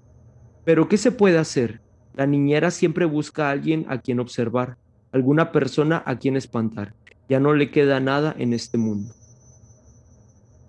[0.64, 1.80] Pero ¿qué se puede hacer?
[2.14, 4.76] La niñera siempre busca a alguien a quien observar,
[5.12, 6.94] alguna persona a quien espantar
[7.28, 9.14] ya no le queda nada en este mundo.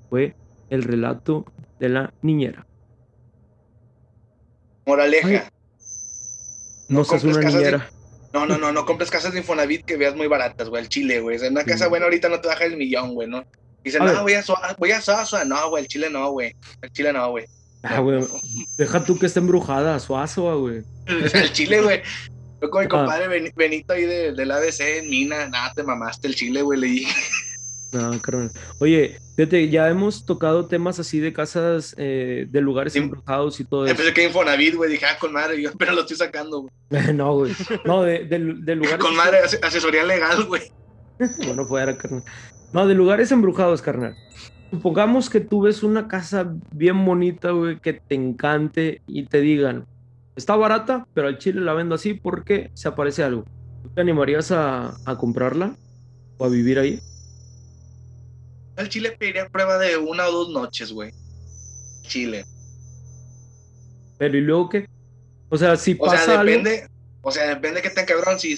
[0.10, 0.36] Fue
[0.69, 1.45] el relato
[1.79, 2.65] de la niñera.
[4.86, 5.51] Moraleja.
[6.88, 7.89] no, seas una niñera.
[8.33, 11.19] No, no, no, no compres casas de Infonavit que veas muy baratas, güey, el Chile,
[11.21, 11.38] güey.
[11.38, 13.43] En una casa buena ahorita no te baja el millón, güey, ¿no?
[13.83, 14.43] Dicen, no, voy a,
[14.77, 15.01] voy a.
[15.45, 16.55] No, güey, el Chile no, güey.
[16.81, 17.45] El Chile no, güey.
[17.83, 18.25] Ah, güey.
[18.77, 20.83] Deja tú que esté embrujada, Suazo, güey.
[21.05, 22.01] el Chile, güey.
[22.61, 26.35] Yo con mi compadre Benito ahí de, del ABC en Mina, nada, te mamaste el
[26.35, 27.15] chile, güey, le dije.
[27.91, 28.51] No, carnal.
[28.79, 33.85] Oye, fíjate, ya hemos tocado temas así de casas, eh, de lugares embrujados y todo
[33.85, 33.91] eso.
[33.91, 37.13] Empecé que Infonavit, güey, dije, ah, con madre, yo pero lo estoy sacando, güey.
[37.13, 37.53] no, güey.
[37.85, 38.99] No, de, de, de lugares.
[38.99, 40.63] Con madre, asesoría legal, güey.
[41.45, 42.23] bueno, fuera, carnal.
[42.73, 44.15] No, de lugares embrujados, carnal.
[44.71, 49.86] Supongamos que tú ves una casa bien bonita, güey, que te encante y te digan,
[50.38, 53.43] Está barata, pero al chile la vendo así porque se aparece algo.
[53.82, 55.75] ¿Tú te animarías a, comprarla
[56.38, 57.01] o a vivir ahí?
[58.75, 61.12] Al chile pediría prueba de una o dos noches, güey.
[62.03, 62.45] Chile.
[64.19, 64.88] Pero ¿y luego qué?
[65.49, 66.88] O sea, si pasa o sea, depende,
[67.21, 68.56] O sea, depende que tan cabrón si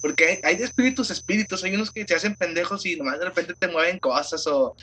[0.00, 3.26] Porque hay, hay, de espíritus espíritus, hay unos que se hacen pendejos y nomás de
[3.26, 4.74] repente te mueven cosas o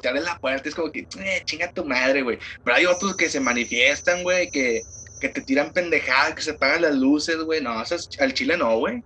[0.00, 2.38] te abren la puerta, es como que, eh, chinga tu madre, güey.
[2.64, 4.82] Pero hay otros que se manifiestan, güey, que
[5.22, 7.62] que te tiran pendejadas, que se apagan las luces, güey.
[7.62, 9.02] No, eso al chile no, güey.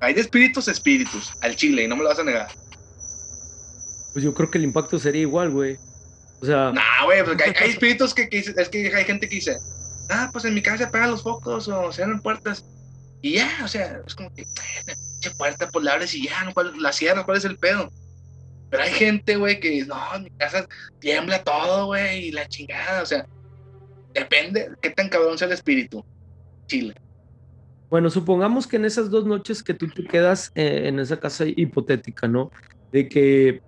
[0.00, 2.48] Hay de espíritus espíritus, al chile, y no me lo vas a negar.
[4.12, 5.76] Pues yo creo que el impacto sería igual, güey.
[6.40, 6.70] O sea.
[6.70, 9.56] Nah, güey, porque hay, espíritus que, es que hay gente que dice,
[10.10, 12.64] ah, pues en mi casa se apagan los focos o se abren puertas.
[13.20, 14.44] Y ya, o sea, es como que,
[15.20, 17.90] ¿qué puerta, pues la abres y ya, no, la cierras, ¿cuál es el pedo?
[18.72, 20.66] Pero hay gente, güey, que no, en mi casa
[20.98, 23.24] tiembla todo, güey, y la chingada, o sea,
[24.14, 26.04] Depende qué tan cabrón sea el espíritu.
[26.66, 26.94] Chile.
[27.90, 31.44] Bueno, supongamos que en esas dos noches que tú te quedas eh, en esa casa
[31.46, 32.50] hipotética, ¿no?
[32.90, 33.60] De que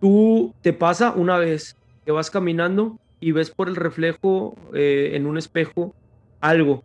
[0.00, 5.26] tú te pasa una vez que vas caminando y ves por el reflejo eh, en
[5.26, 5.94] un espejo
[6.40, 6.84] algo,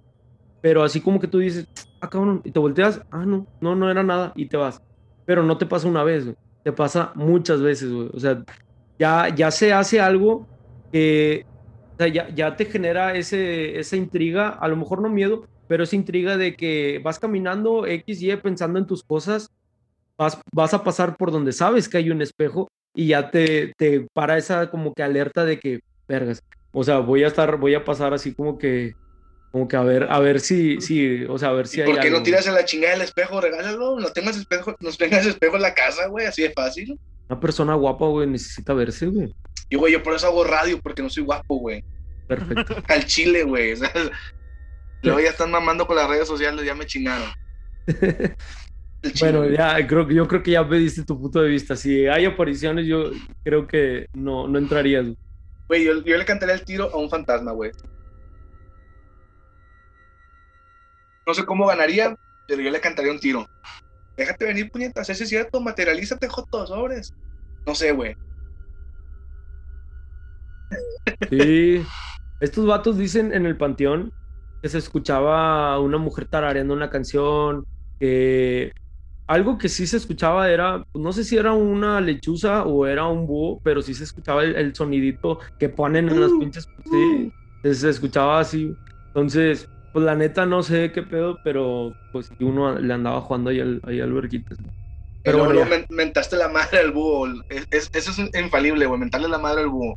[0.61, 1.67] pero así como que tú dices,
[2.01, 4.81] ah, cabrón, y te volteas, ah, no, no, no era nada, y te vas.
[5.25, 6.25] Pero no te pasa una vez,
[6.63, 8.09] te pasa muchas veces, güey.
[8.13, 8.43] O sea,
[8.97, 10.47] ya, ya se hace algo
[10.91, 11.45] que
[11.99, 16.37] ya, ya, te genera ese, esa intriga, a lo mejor no miedo, pero esa intriga
[16.37, 19.49] de que vas caminando X, Y pensando en tus cosas,
[20.17, 24.07] vas, vas a pasar por donde sabes que hay un espejo y ya te, te
[24.13, 27.85] para esa como que alerta de que, vergas, o sea, voy a estar, voy a
[27.85, 28.95] pasar así como que,
[29.53, 31.85] como que a ver, a ver si, si, o sea, a ver si hay.
[31.85, 33.39] ¿Por qué no tiras en la chingada del espejo?
[33.39, 36.99] Regálalo, no tengas espejo, no tengas espejo en la casa, güey, así de fácil.
[37.29, 39.31] Una persona guapa, güey, necesita verse, güey.
[39.69, 41.83] Y, güey, yo por eso hago radio, porque no soy guapo, güey.
[42.27, 42.77] Perfecto.
[42.87, 43.73] Al chile, güey.
[43.73, 43.93] O sea,
[45.03, 47.29] luego ya están mamando con las redes sociales, ya me chingaron.
[49.19, 51.75] bueno, ya creo que yo creo que ya me diste tu punto de vista.
[51.75, 53.11] Si hay apariciones, yo
[53.43, 55.05] creo que no, no entrarías.
[55.67, 57.69] Güey, yo, yo le cantaría el tiro a un fantasma, güey.
[61.25, 62.15] No sé cómo ganaría,
[62.47, 63.47] pero yo le cantaría un tiro.
[64.17, 67.13] Déjate venir, puñetas, ese es cierto, materialízate, jotos, sobres.
[67.65, 68.15] No sé, güey.
[71.29, 71.83] Sí.
[72.39, 74.11] Estos vatos dicen en el panteón
[74.61, 77.65] que se escuchaba una mujer tarareando una canción,
[77.99, 78.71] que
[79.27, 83.25] algo que sí se escuchaba era, no sé si era una lechuza o era un
[83.25, 86.67] búho, pero sí se escuchaba el, sonidito que ponen en las uh, pinches.
[86.85, 87.31] Sí,
[87.73, 88.75] se escuchaba así.
[89.07, 93.59] Entonces, pues la neta no sé qué pedo, pero pues uno le andaba jugando ahí
[93.59, 94.11] al, ahí al
[95.23, 97.27] Pero bueno, mentaste la madre al búho.
[97.69, 99.95] eso es infalible, güey, mentarle la madre al búho.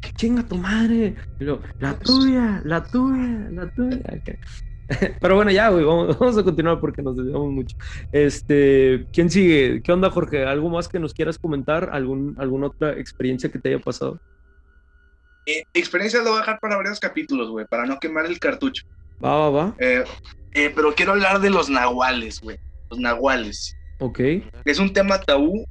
[0.00, 1.16] ¿Qué chinga tu madre?
[1.80, 4.00] la tuya, la tuya, la tuya.
[5.20, 5.84] Pero bueno, ya, güey,
[6.18, 7.76] vamos, a continuar porque nos desviamos mucho.
[8.12, 9.82] Este, ¿quién sigue?
[9.82, 10.44] ¿Qué onda, Jorge?
[10.44, 11.90] ¿Algo más que nos quieras comentar?
[11.92, 14.20] ¿Algún, ¿Alguna otra experiencia que te haya pasado?
[15.46, 18.86] Eh, experiencia lo voy a dejar para varios capítulos, güey, para no quemar el cartucho.
[19.22, 19.74] Va, va, va.
[19.78, 20.04] Eh,
[20.52, 22.58] eh, pero quiero hablar de los nahuales, güey.
[22.90, 23.76] Los nahuales.
[24.00, 24.20] Ok.
[24.64, 25.66] Es un tema tabú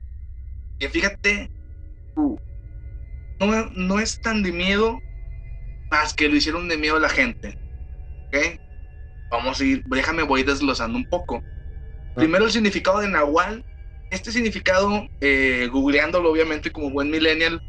[0.80, 1.52] que fíjate,
[2.16, 2.38] uh,
[3.40, 5.00] no, no es tan de miedo
[5.92, 7.58] más que lo hicieron de miedo a la gente.
[8.28, 8.60] ¿Ok?
[9.30, 11.44] Vamos a ir, déjame, voy desglosando un poco.
[11.44, 12.14] Ah.
[12.16, 13.64] Primero el significado de Nahual.
[14.12, 17.60] Este significado, eh, googleándolo obviamente como buen millennial,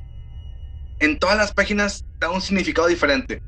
[0.99, 3.43] en todas las páginas da un significado diferente.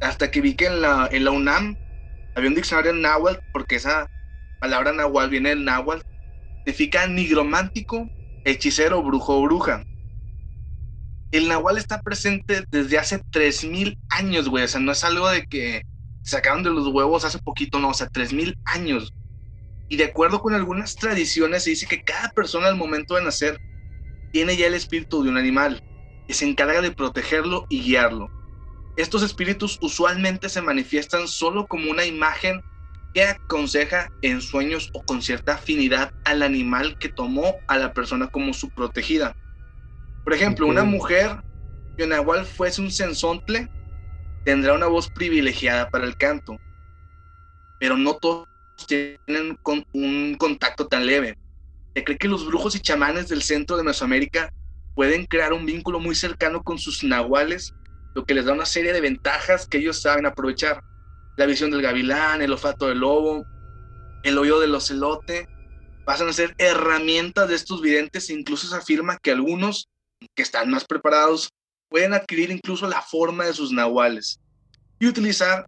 [0.00, 1.76] Hasta que vi que en la, en la UNAM
[2.34, 4.08] había un diccionario en náhuatl, porque esa
[4.60, 6.02] palabra nahual viene del náhuatl,
[6.64, 8.08] significa nigromántico,
[8.44, 9.82] hechicero, brujo o bruja.
[11.32, 14.64] El nahual está presente desde hace 3000 años, güey.
[14.64, 15.82] O sea, no es algo de que
[16.22, 19.12] sacaron de los huevos hace poquito, no, o sea, 3000 años.
[19.88, 23.58] Y de acuerdo con algunas tradiciones, se dice que cada persona al momento de nacer
[24.32, 25.80] tiene ya el espíritu de un animal
[26.30, 28.30] que se encarga de protegerlo y guiarlo.
[28.96, 32.62] Estos espíritus usualmente se manifiestan solo como una imagen
[33.12, 38.28] que aconseja en sueños o con cierta afinidad al animal que tomó a la persona
[38.28, 39.34] como su protegida.
[40.22, 41.36] Por ejemplo, una mujer
[41.96, 43.66] que en igual fuese un sensontle
[44.44, 46.56] tendrá una voz privilegiada para el canto,
[47.80, 48.46] pero no todos
[48.86, 49.58] tienen
[49.92, 51.36] un contacto tan leve.
[51.96, 54.52] Se cree que los brujos y chamanes del centro de Mesoamérica
[55.00, 57.72] pueden crear un vínculo muy cercano con sus nahuales,
[58.14, 60.82] lo que les da una serie de ventajas que ellos saben aprovechar.
[61.38, 63.46] La visión del gavilán, el olfato del lobo,
[64.24, 65.48] el oído del ocelote,
[66.04, 69.88] pasan a ser herramientas de estos videntes e incluso se afirma que algunos
[70.34, 71.48] que están más preparados
[71.88, 74.38] pueden adquirir incluso la forma de sus nahuales
[74.98, 75.64] y utilizar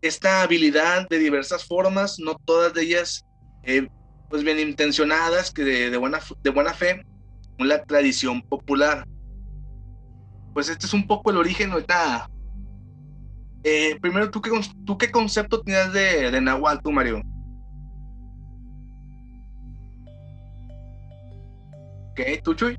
[0.00, 3.22] esta habilidad de diversas formas, no todas de ellas
[3.64, 3.86] eh,
[4.30, 7.02] pues bien intencionadas, que de, buena, de buena fe,
[7.64, 9.06] la tradición popular.
[10.52, 12.28] Pues este es un poco el origen ahorita.
[13.64, 14.50] Eh, primero, ¿tú qué,
[14.84, 17.22] ¿tú qué concepto tienes de, de Nahual, tú, Mario?
[22.14, 22.40] ¿Qué?
[22.42, 22.78] ¿Tú, Chuy?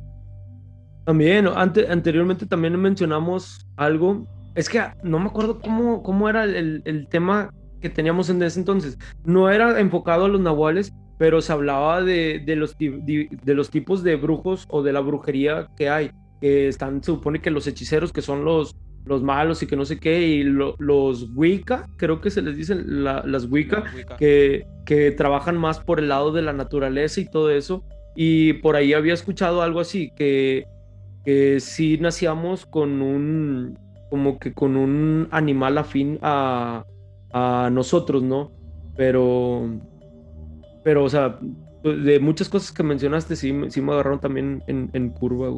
[1.06, 4.26] También, anteriormente también mencionamos algo.
[4.56, 7.50] Es que no me acuerdo cómo, cómo era el, tema
[7.82, 8.98] que teníamos en ese entonces.
[9.26, 14.18] No era enfocado a los nahuales, pero se hablaba de, los, de los tipos de
[14.18, 16.12] brujos o de la brujería que hay.
[16.42, 19.86] Que están, se supone que los hechiceros, que son los, los malos y que no
[19.86, 23.86] sé qué, y los Wicca, creo que se les dicen las Wicca,
[24.18, 27.86] Que, que trabajan más por el lado de la naturaleza y todo eso.
[28.18, 30.66] Y por ahí había escuchado algo así, que
[31.24, 36.84] que sí nacíamos con un, como que con un animal afín a,
[37.32, 38.52] a nosotros, ¿no?
[38.98, 39.70] Pero,
[40.84, 41.40] pero, o sea,
[41.84, 45.50] de muchas cosas que mencionaste, sí, sí me agarraron también en, en curva.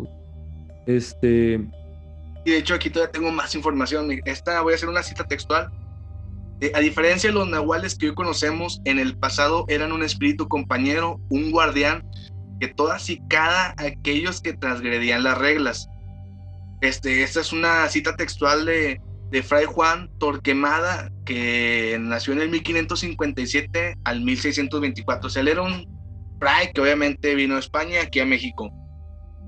[0.87, 1.59] Este.
[2.45, 4.09] Y de hecho, aquí todavía tengo más información.
[4.25, 5.71] Esta voy a hacer una cita textual.
[6.61, 10.47] Eh, a diferencia de los nahuales que hoy conocemos, en el pasado eran un espíritu
[10.47, 12.07] compañero, un guardián
[12.59, 15.89] que todas y cada aquellos que transgredían las reglas.
[16.81, 19.01] Este, esta es una cita textual de,
[19.35, 25.27] de Fray Juan Torquemada, que nació en el 1557 al 1624.
[25.27, 25.85] O sea, él era un
[26.39, 28.71] fray que obviamente vino a España, aquí a México.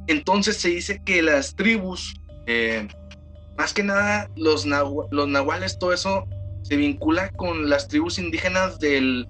[0.08, 2.86] Entonces se dice que las tribus, eh,
[3.58, 6.28] más que nada los, los nahuales, todo eso
[6.64, 9.26] se vincula con las tribus indígenas del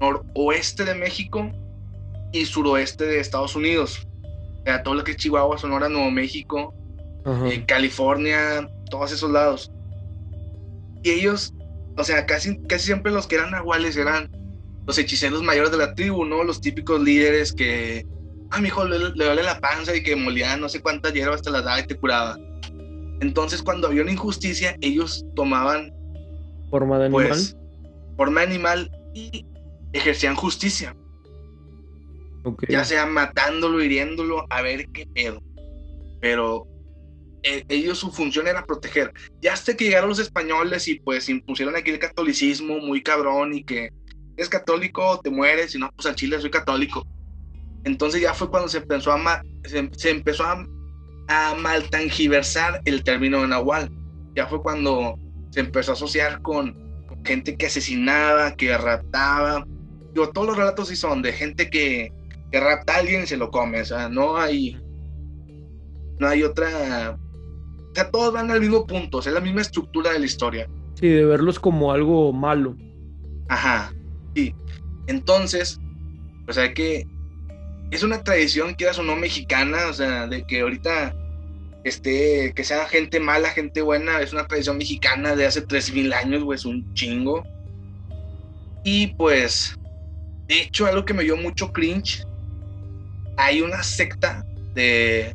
[0.00, 1.52] noroeste de México
[2.32, 4.08] y suroeste de Estados Unidos.
[4.60, 6.72] O sea, todo lo que es Chihuahua, Sonora, Nuevo México,
[7.26, 9.70] eh, California, todos esos lados.
[11.02, 11.54] Y ellos,
[11.96, 14.30] o sea, casi, casi siempre los que eran nahuales eran
[14.86, 16.44] los hechiceros mayores de la tribu, ¿no?
[16.44, 18.06] Los típicos líderes que,
[18.50, 21.36] ah, mi hijo le, le duele la panza y que molían no sé cuántas hierbas
[21.36, 22.38] hasta la daba y te curaba.
[23.20, 25.92] Entonces, cuando había una injusticia, ellos tomaban
[26.70, 27.28] forma de animal.
[27.28, 27.56] Pues,
[28.16, 29.46] forma de animal y
[29.92, 30.96] ejercían justicia.
[32.68, 35.42] Ya sea matándolo, hiriéndolo, a ver qué pedo.
[36.20, 36.66] Pero
[37.42, 39.12] ellos su función era proteger.
[39.40, 43.64] Ya hasta que llegaron los españoles y pues impusieron aquí el catolicismo muy cabrón y
[43.64, 43.90] que
[44.36, 47.06] es católico, te mueres, y no, pues al Chile soy católico.
[47.84, 50.66] Entonces ya fue cuando se empezó a, se, empezó a,
[51.28, 53.90] a maltangiversar el término de Nahual.
[54.34, 55.18] Ya fue cuando
[55.50, 56.88] se empezó a asociar con,
[57.24, 59.64] gente que asesinaba, que raptaba.
[60.12, 62.12] Digo, todos los relatos sí son de gente que,
[62.50, 63.80] que rapta a alguien y se lo come.
[63.80, 64.80] O sea, no hay.
[66.18, 67.18] No hay otra.
[67.98, 69.18] O sea, todos van al mismo punto.
[69.18, 70.68] es la misma estructura de la historia.
[70.94, 72.76] Sí, de verlos como algo malo.
[73.48, 73.92] Ajá.
[74.36, 74.54] Sí.
[75.08, 75.80] Entonces,
[76.46, 77.08] o sea que
[77.90, 79.88] es una tradición, quieras o no, mexicana.
[79.88, 81.12] O sea, de que ahorita
[81.82, 86.44] este, que sea gente mala, gente buena, es una tradición mexicana de hace 3000 años,
[86.44, 87.44] güey, es un chingo.
[88.84, 89.76] Y pues,
[90.46, 92.24] de hecho, algo que me dio mucho cringe,
[93.36, 95.34] hay una secta de,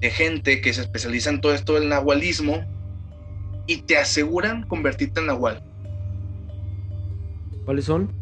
[0.00, 2.64] de gente que se especializa en todo esto del nahualismo
[3.66, 5.62] y te aseguran convertirte en nahual.
[7.64, 8.12] ¿Cuáles son?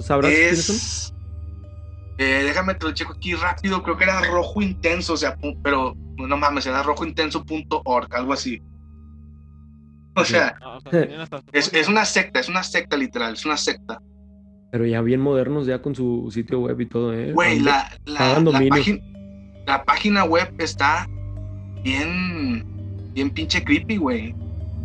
[0.00, 1.14] ¿Sabrás quiénes son?
[2.18, 5.96] Eh, déjame te lo checo aquí rápido, creo que era rojo intenso, o sea, pero
[6.16, 8.62] no mames, era rojointenso.org, algo así.
[10.16, 10.78] O sea, ah,
[11.52, 14.00] es, una secta, es una secta literal, es una secta.
[14.70, 17.32] Pero ya bien modernos, ya con su sitio web y todo, ¿eh?
[17.32, 18.60] Güey, la, la, la,
[19.64, 21.08] página web está
[21.82, 22.64] bien,
[23.12, 24.34] bien pinche creepy, güey.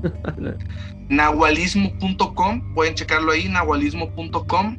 [1.10, 4.78] nahualismo.com, pueden checarlo ahí, nahualismo.com.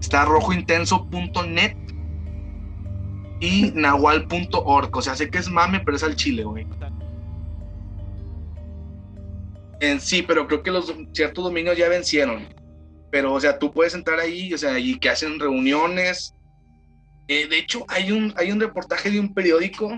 [0.00, 1.76] Está rojointenso.net
[3.40, 4.96] y nahual.org.
[4.96, 6.66] O sea, sé que es mame, pero es al chile, güey.
[9.80, 12.46] En sí, pero creo que los ciertos dominios ya vencieron.
[13.10, 16.35] Pero, o sea, tú puedes entrar ahí, o sea, y que hacen reuniones.
[17.28, 19.96] Eh, de hecho, hay un, hay un reportaje de un periódico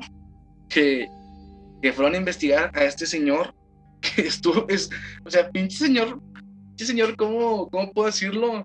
[0.68, 1.08] que,
[1.82, 3.54] que fueron a investigar a este señor.
[4.00, 4.90] Que estuvo, es,
[5.24, 6.20] o sea, pinche señor,
[6.68, 8.64] pinche señor, ¿cómo, cómo puedo decirlo?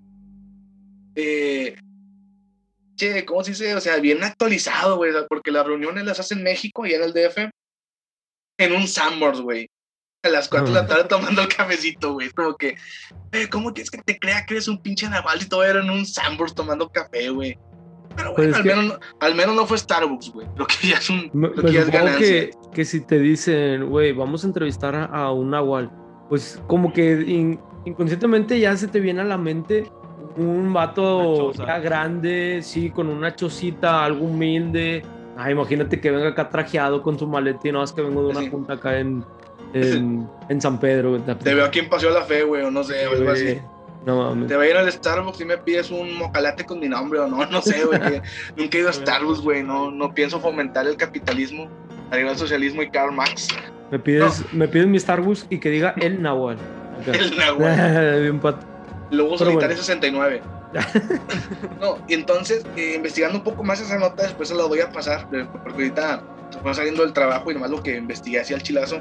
[1.16, 1.76] Eh,
[2.94, 3.74] che, ¿cómo se dice?
[3.74, 7.12] O sea, bien actualizado, güey, porque las reuniones las hace en México y en el
[7.12, 7.50] DF
[8.58, 9.68] en un Sambors, güey.
[10.22, 12.30] A las 4 de la tarde tomando el cafecito, güey.
[12.30, 12.76] Como que,
[13.32, 15.90] eh, ¿cómo quieres que te crea que eres un pinche naval y todo era en
[15.90, 17.58] un Sambors tomando café, güey?
[18.16, 20.46] Pero bueno, pues al, menos, al, menos, no fue Starbucks, güey.
[20.56, 21.30] Lo que ya es un.
[21.30, 22.50] que ya es ganancia.
[22.72, 25.90] Que, si te dicen, güey, vamos a entrevistar a, un nahual,
[26.28, 29.90] pues como que inconscientemente ya se te viene a la mente
[30.36, 35.02] un vato ya grande, sí, con una chocita, algo humilde.
[35.36, 38.38] Ah, imagínate que venga acá trajeado con su maleta y no es que vengo de
[38.38, 39.24] una junta acá en,
[39.72, 41.20] en, San Pedro.
[41.20, 43.60] Te veo aquí en Paseo de la Fe, güey, o no sé, o algo así.
[44.04, 44.48] No mames.
[44.48, 47.26] Te voy a ir al Starbucks y me pides un mocalate con mi nombre o
[47.26, 48.00] no, no sé, güey.
[48.56, 49.62] nunca he ido a Starbucks, güey.
[49.62, 51.68] No, no pienso fomentar el capitalismo,
[52.10, 53.48] arriba el socialismo y Karl Marx.
[53.90, 56.58] Me pides, me pides mi Starbucks y que diga el Nahual.
[57.06, 58.58] El Nahual.
[59.10, 60.42] Lobo Solitario 69.
[61.80, 64.90] no, y entonces, eh, investigando un poco más esa nota, después se la voy a
[64.90, 66.22] pasar, porque ahorita
[66.62, 69.00] fue saliendo del trabajo y nomás lo que investigué hacia el chilazo.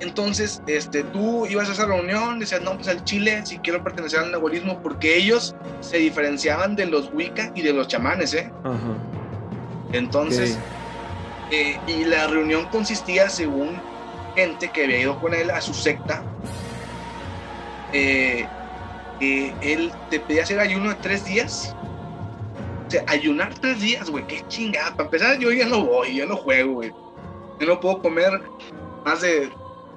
[0.00, 4.20] Entonces, este, tú ibas a esa reunión, decías, no, pues al Chile, si quiero pertenecer
[4.20, 8.52] al nahualismo, porque ellos se diferenciaban de los Wicca y de los chamanes, ¿eh?
[8.64, 8.96] Ajá.
[9.92, 10.58] Entonces,
[11.50, 13.80] eh, y la reunión consistía, según
[14.34, 16.22] gente que había ido con él a su secta,
[17.92, 18.46] eh,
[19.20, 21.74] él te pedía hacer ayuno de tres días.
[22.86, 24.90] O sea, ayunar tres días, güey, qué chingada.
[24.90, 26.92] Para empezar, yo ya no voy, yo no juego, güey.
[27.60, 28.42] Yo no puedo comer
[29.04, 29.48] más de.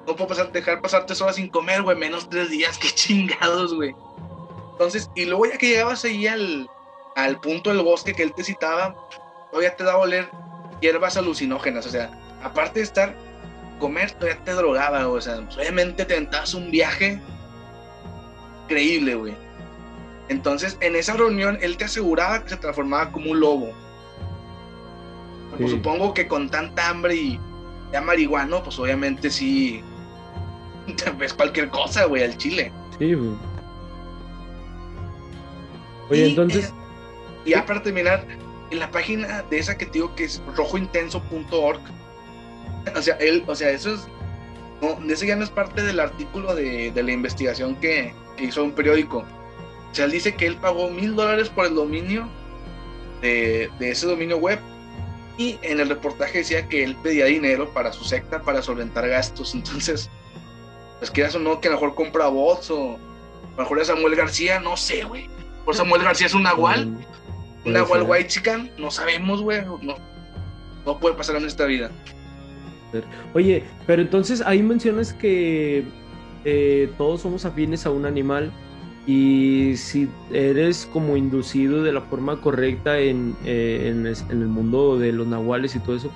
[0.08, 3.74] No puedo pasar, dejar pasar tres horas sin comer, güey, menos tres días, qué chingados,
[3.74, 3.94] güey.
[4.72, 6.66] Entonces, y luego ya que llegabas ahí al,
[7.14, 8.96] al punto del bosque que él te citaba,
[9.50, 10.30] todavía te daba a oler
[10.80, 12.10] hierbas alucinógenas, o sea,
[12.42, 13.14] aparte de estar,
[13.78, 17.20] comer, todavía te drogaba, o sea, obviamente te aventabas un viaje
[18.64, 19.36] increíble, güey.
[20.30, 23.72] Entonces, en esa reunión, él te aseguraba que se transformaba como un lobo.
[25.58, 27.40] Pues supongo que con tanta hambre y
[27.92, 29.82] ya marihuano, pues obviamente sí
[31.18, 32.72] ves cualquier cosa, güey, al chile.
[32.98, 33.32] Sí, güey.
[36.10, 36.66] Oye, entonces.
[36.66, 36.72] Eh,
[37.46, 38.24] y ya para terminar,
[38.70, 41.80] en la página de esa que te digo que es rojointenso.org,
[42.96, 44.08] o sea, él, o sea, eso es.
[44.80, 48.62] No, eso ya no es parte del artículo de, de la investigación que, que, hizo
[48.62, 49.24] un periódico.
[49.90, 52.28] O sea, él dice que él pagó mil dólares por el dominio
[53.20, 54.60] de, de ese dominio web
[55.36, 59.54] y en el reportaje decía que él pedía dinero para su secta para solventar gastos.
[59.56, 60.10] Entonces,
[60.98, 63.86] pues quieras o no, que a lo mejor compra bots o a lo mejor es
[63.88, 65.28] Samuel García, no sé, güey.
[65.64, 66.96] Por Samuel García es un nahual,
[67.64, 69.62] un nahual white chican, no sabemos, güey.
[69.82, 69.96] No,
[70.86, 71.90] no puede pasar en esta vida.
[73.34, 75.84] Oye, pero entonces ahí mencionas que
[76.44, 78.52] eh, todos somos afines a un animal.
[79.06, 85.12] Y si eres como inducido de la forma correcta en, eh, en, el mundo de
[85.12, 86.10] los nahuales y todo eso,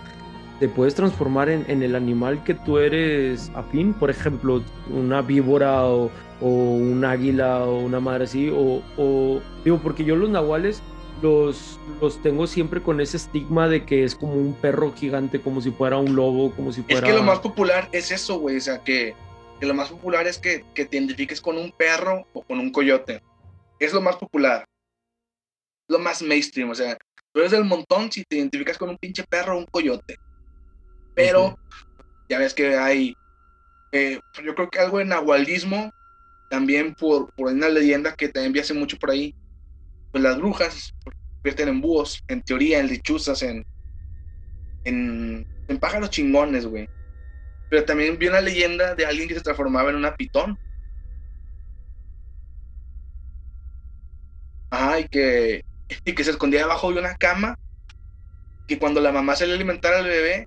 [0.62, 6.08] te puedes transformar en, el animal que tú eres afín, por ejemplo, una víbora o,
[6.40, 10.80] un águila o una madre así, o, digo, porque yo los nahuales
[11.20, 15.60] los, los tengo siempre con ese estigma de que es como un perro gigante, como
[15.60, 17.08] si fuera un lobo, como si fuera...
[17.08, 19.16] Es que lo más popular es eso, güey, o sea, que
[19.58, 22.70] que lo más popular es que, que te identifiques con un perro o con un
[22.70, 23.20] coyote.
[23.80, 24.64] Es lo más popular.
[25.88, 26.70] Lo más mainstream.
[26.70, 26.96] O sea,
[27.32, 30.18] tú eres del montón si te identificas con un pinche perro o un coyote.
[31.14, 31.58] Pero
[32.28, 33.16] ya ves que hay.
[33.92, 35.90] Eh, yo creo que algo de nahualismo.
[36.48, 39.34] También por, por una leyenda que también vi hace mucho por ahí.
[40.10, 43.64] Pues las brujas se convierten en búhos, en teoría, en lechuzas, en.
[44.84, 46.88] En, en pájaros chingones, güey.
[47.68, 50.58] Pero también vi una leyenda de alguien que se transformaba en una pitón.
[54.70, 55.62] Ajá, y que,
[56.04, 57.54] y que se escondía debajo de una cama.
[58.66, 60.46] Que cuando la mamá se le alimentara al bebé,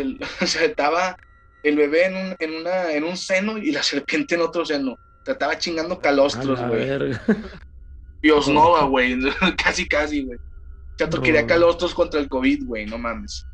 [0.00, 1.16] el, se estaba
[1.62, 4.96] el bebé en un, en, una, en un seno y la serpiente en otro seno.
[5.24, 7.12] Se estaba chingando calostros, güey.
[8.22, 9.18] Dios Nova, güey.
[9.56, 10.38] casi, casi, güey.
[10.96, 12.86] Chato quería calostros contra el COVID, güey.
[12.86, 13.44] No mames.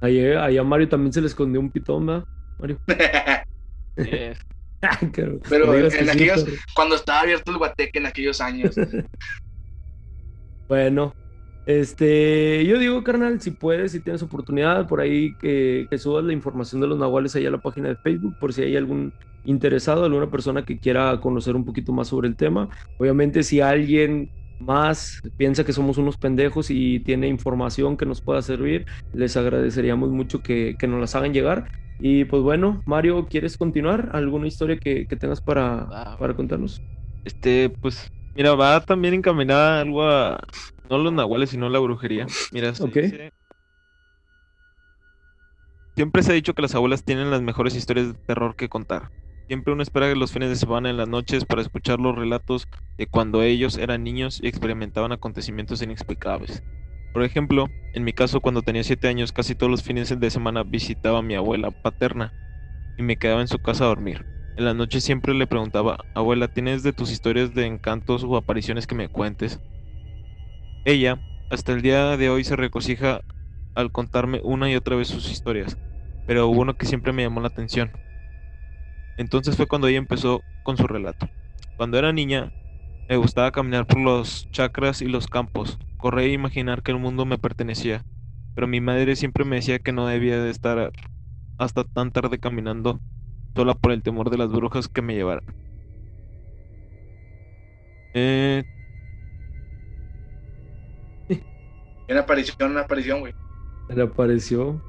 [0.00, 2.24] Ahí, a Mario también se le escondió un pitón, ¿verdad?
[2.58, 2.80] Mario.
[5.48, 8.76] Pero en aquellos, cuando estaba abierto el guateque en aquellos años.
[10.68, 11.14] bueno,
[11.66, 16.32] este, yo digo, carnal, si puedes, si tienes oportunidad, por ahí que, que, subas la
[16.32, 19.12] información de los nahuales ahí a la página de Facebook, por si hay algún
[19.44, 22.68] interesado, alguna persona que quiera conocer un poquito más sobre el tema.
[22.98, 28.42] Obviamente, si alguien más piensa que somos unos pendejos y tiene información que nos pueda
[28.42, 31.70] servir, les agradeceríamos mucho que, nos las hagan llegar.
[31.98, 34.10] Y pues bueno, Mario, ¿quieres continuar?
[34.12, 36.82] ¿Alguna historia que, tengas para, para contarnos?
[37.24, 40.40] Este, pues, mira, va también encaminada algo a
[40.88, 42.26] no los nahuales, sino la brujería.
[42.52, 43.30] Mira, siempre
[46.22, 49.10] se ha dicho que las abuelas tienen las mejores historias de terror que contar.
[49.46, 52.66] Siempre uno espera los fines de semana en las noches para escuchar los relatos
[52.96, 56.62] de cuando ellos eran niños y experimentaban acontecimientos inexplicables.
[57.12, 60.62] Por ejemplo, en mi caso cuando tenía 7 años casi todos los fines de semana
[60.62, 62.32] visitaba a mi abuela paterna
[62.96, 64.24] y me quedaba en su casa a dormir.
[64.56, 68.86] En la noche siempre le preguntaba, abuela, ¿tienes de tus historias de encantos o apariciones
[68.86, 69.60] que me cuentes?
[70.84, 73.20] Ella, hasta el día de hoy, se regocija
[73.74, 75.78] al contarme una y otra vez sus historias,
[76.24, 77.92] pero hubo uno que siempre me llamó la atención.
[79.16, 81.28] Entonces fue cuando ella empezó con su relato.
[81.76, 82.52] Cuando era niña,
[83.08, 87.26] me gustaba caminar por los chakras y los campos, correr e imaginar que el mundo
[87.26, 88.04] me pertenecía,
[88.54, 90.92] pero mi madre siempre me decía que no debía de estar
[91.58, 93.00] hasta tan tarde caminando,
[93.56, 95.44] sola por el temor de las brujas que me llevaran.
[98.12, 98.64] Eh...
[102.08, 103.32] Una aparición, una aparición, güey.
[103.88, 104.80] Le apareció.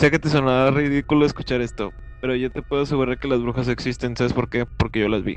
[0.00, 3.66] Sé que te sonará ridículo escuchar esto, pero yo te puedo asegurar que las brujas
[3.68, 4.16] existen.
[4.16, 4.64] ¿Sabes por qué?
[4.76, 5.36] Porque yo las vi.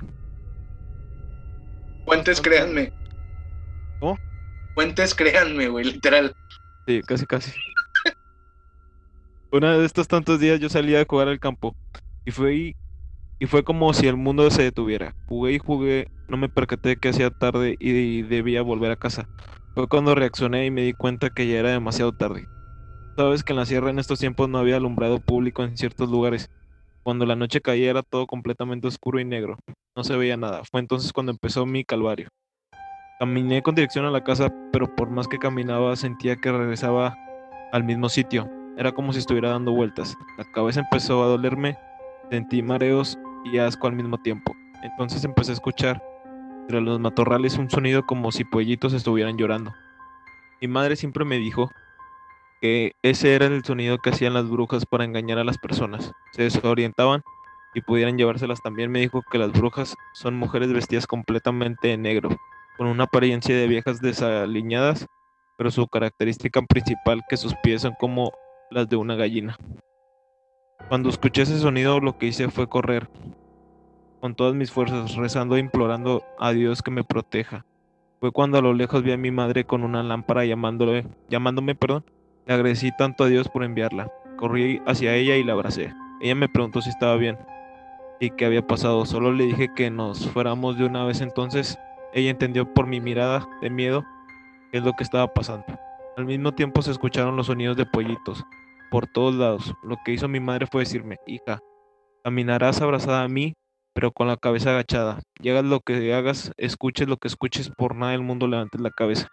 [2.05, 2.91] Fuentes, créanme.
[3.99, 4.17] ¿Cómo?
[4.75, 6.33] Fuentes, créanme, güey, literal.
[6.87, 7.51] Sí, casi, casi.
[9.51, 11.75] Una de estos tantos días yo salía a jugar al campo
[12.23, 12.75] y fue
[13.41, 15.15] y fue como si el mundo se detuviera.
[15.25, 19.27] Jugué y jugué, no me percaté que hacía tarde y debía volver a casa.
[19.73, 22.47] Fue cuando reaccioné y me di cuenta que ya era demasiado tarde.
[23.17, 26.51] Sabes que en la sierra en estos tiempos no había alumbrado público en ciertos lugares.
[27.01, 29.57] Cuando la noche caía era todo completamente oscuro y negro.
[29.95, 30.61] No se veía nada.
[30.69, 32.27] Fue entonces cuando empezó mi calvario.
[33.17, 37.17] Caminé con dirección a la casa, pero por más que caminaba sentía que regresaba
[37.71, 38.47] al mismo sitio.
[38.77, 40.15] Era como si estuviera dando vueltas.
[40.37, 41.75] La cabeza empezó a dolerme,
[42.29, 44.55] sentí mareos y asco al mismo tiempo.
[44.83, 46.03] Entonces empecé a escuchar
[46.61, 49.73] entre los matorrales un sonido como si pollitos estuvieran llorando.
[50.61, 51.69] Mi madre siempre me dijo
[52.61, 56.11] que ese era el sonido que hacían las brujas para engañar a las personas.
[56.33, 57.23] Se desorientaban
[57.73, 58.61] y pudieran llevárselas.
[58.61, 62.29] También me dijo que las brujas son mujeres vestidas completamente de negro,
[62.77, 65.07] con una apariencia de viejas desaliñadas,
[65.57, 68.31] pero su característica principal que sus pies son como
[68.69, 69.57] las de una gallina.
[70.87, 73.09] Cuando escuché ese sonido lo que hice fue correr
[74.19, 77.65] con todas mis fuerzas, rezando e implorando a Dios que me proteja.
[78.19, 82.05] Fue cuando a lo lejos vi a mi madre con una lámpara llamándome, perdón.
[82.45, 84.11] Le agradecí tanto a Dios por enviarla.
[84.37, 85.93] Corrí hacia ella y la abracé.
[86.21, 87.37] Ella me preguntó si estaba bien
[88.19, 89.05] y qué había pasado.
[89.07, 91.79] Solo le dije que nos fuéramos de una vez entonces.
[92.13, 94.05] Ella entendió por mi mirada de miedo
[94.71, 95.65] qué es lo que estaba pasando.
[96.15, 98.45] Al mismo tiempo se escucharon los sonidos de pollitos
[98.91, 99.73] por todos lados.
[99.81, 101.59] Lo que hizo mi madre fue decirme, hija,
[102.23, 103.55] caminarás abrazada a mí
[103.93, 105.19] pero con la cabeza agachada.
[105.41, 109.27] Llegas lo que hagas, escuches lo que escuches, por nada del mundo levantes la cabeza.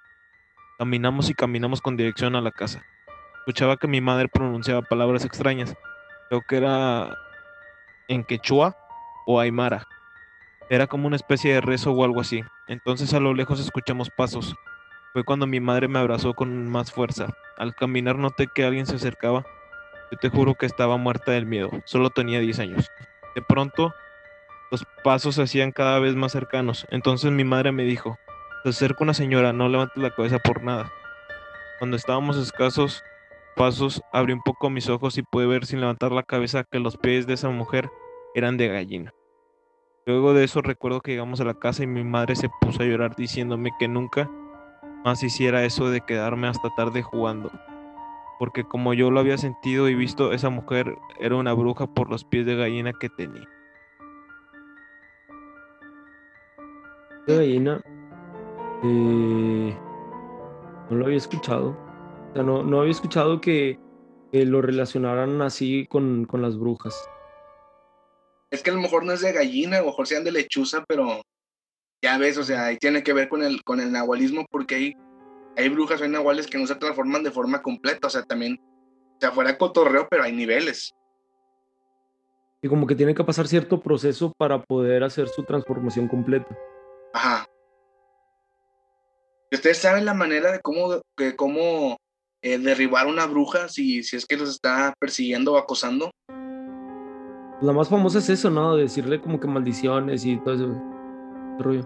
[0.79, 2.83] Caminamos y caminamos con dirección a la casa.
[3.41, 5.75] Escuchaba que mi madre pronunciaba palabras extrañas.
[6.29, 7.17] Creo que era
[8.09, 8.77] en quechua
[9.27, 9.87] o aymara.
[10.71, 12.43] Era como una especie de rezo o algo así.
[12.67, 14.55] Entonces a lo lejos escuchamos pasos.
[15.19, 17.35] Fue cuando mi madre me abrazó con más fuerza.
[17.57, 19.45] Al caminar noté que alguien se acercaba.
[20.13, 21.71] Yo te juro que estaba muerta del miedo.
[21.87, 22.89] Solo tenía 10 años.
[23.35, 23.93] De pronto
[24.71, 26.87] los pasos se hacían cada vez más cercanos.
[26.93, 28.17] Entonces mi madre me dijo,
[28.63, 30.89] se acerca una señora, no levantes la cabeza por nada.
[31.81, 33.03] Cuando estábamos escasos
[33.57, 36.97] pasos, abrí un poco mis ojos y pude ver sin levantar la cabeza que los
[36.97, 37.91] pies de esa mujer
[38.37, 39.13] eran de gallina.
[40.07, 42.87] Luego de eso recuerdo que llegamos a la casa y mi madre se puso a
[42.87, 44.31] llorar diciéndome que nunca
[45.05, 47.51] más hiciera eso de quedarme hasta tarde jugando.
[48.39, 52.25] Porque como yo lo había sentido y visto, esa mujer era una bruja por los
[52.25, 53.49] pies de gallina que tenía.
[57.27, 57.83] gallina
[58.83, 59.77] eh,
[60.91, 61.77] no lo había escuchado.
[62.31, 63.79] O sea, no, no había escuchado que,
[64.33, 67.09] lo relacionaran así con, con, las brujas.
[68.51, 70.85] Es que a lo mejor no es de gallina, a lo mejor sean de lechuza,
[70.87, 71.23] pero
[72.03, 74.97] ya ves, o sea, ahí tiene que ver con el, con el nahualismo porque hay,
[75.57, 79.21] hay brujas, hay nahuales que no se transforman de forma completa, o sea, también, o
[79.21, 80.95] sea, fuera cotorreo, pero hay niveles.
[82.63, 86.57] Y como que tiene que pasar cierto proceso para poder hacer su transformación completa.
[87.13, 87.47] Ajá.
[89.51, 91.97] ¿Ustedes saben la manera de cómo, de cómo
[92.43, 96.11] eh, derribar una bruja si, si es que los está persiguiendo o acosando?
[97.61, 98.77] La más famosa es eso, ¿no?
[98.77, 100.98] Decirle como que maldiciones y todo eso.
[101.59, 101.83] Rollo.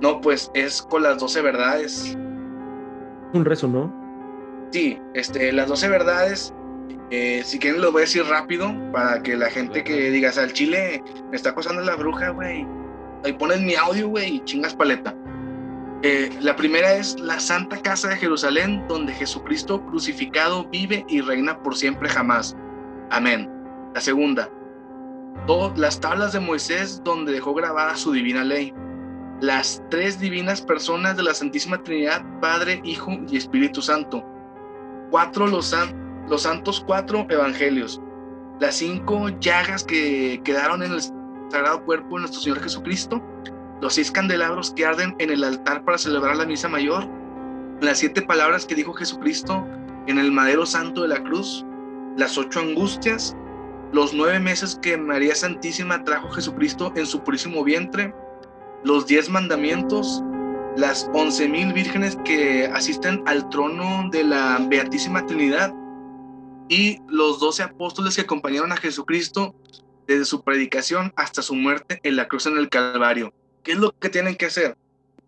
[0.00, 2.18] No, pues es con las 12 verdades.
[3.32, 3.92] Un rezo, ¿no?
[4.70, 6.54] Sí, este, las 12 verdades
[7.10, 10.52] eh, si quieren lo voy a decir rápido para que la gente que diga, al
[10.52, 12.66] chile me está acosando la bruja, güey.
[13.24, 15.14] Ahí pones mi audio, güey, y chingas paleta.
[16.02, 21.62] Eh, la primera es la Santa Casa de Jerusalén, donde Jesucristo crucificado vive y reina
[21.62, 22.56] por siempre jamás.
[23.10, 23.50] Amén.
[23.94, 24.50] La segunda,
[25.76, 28.72] las tablas de Moisés, donde dejó grabada su divina ley.
[29.40, 34.24] Las tres divinas personas de la Santísima Trinidad, Padre, Hijo y Espíritu Santo.
[35.10, 35.74] Cuatro los
[36.28, 38.00] los santos cuatro evangelios,
[38.60, 41.02] las cinco llagas que quedaron en el
[41.50, 43.22] sagrado cuerpo de nuestro Señor Jesucristo,
[43.80, 47.06] los seis candelabros que arden en el altar para celebrar la misa mayor,
[47.80, 49.66] las siete palabras que dijo Jesucristo
[50.06, 51.64] en el madero santo de la cruz,
[52.16, 53.36] las ocho angustias,
[53.94, 58.12] los nueve meses que María Santísima trajo Jesucristo en su purísimo vientre,
[58.82, 60.20] los diez mandamientos,
[60.76, 65.72] las once mil vírgenes que asisten al trono de la Beatísima Trinidad,
[66.68, 69.54] y los doce apóstoles que acompañaron a Jesucristo
[70.08, 73.32] desde su predicación hasta su muerte en la cruz en el Calvario.
[73.62, 74.76] ¿Qué es lo que tienen que hacer?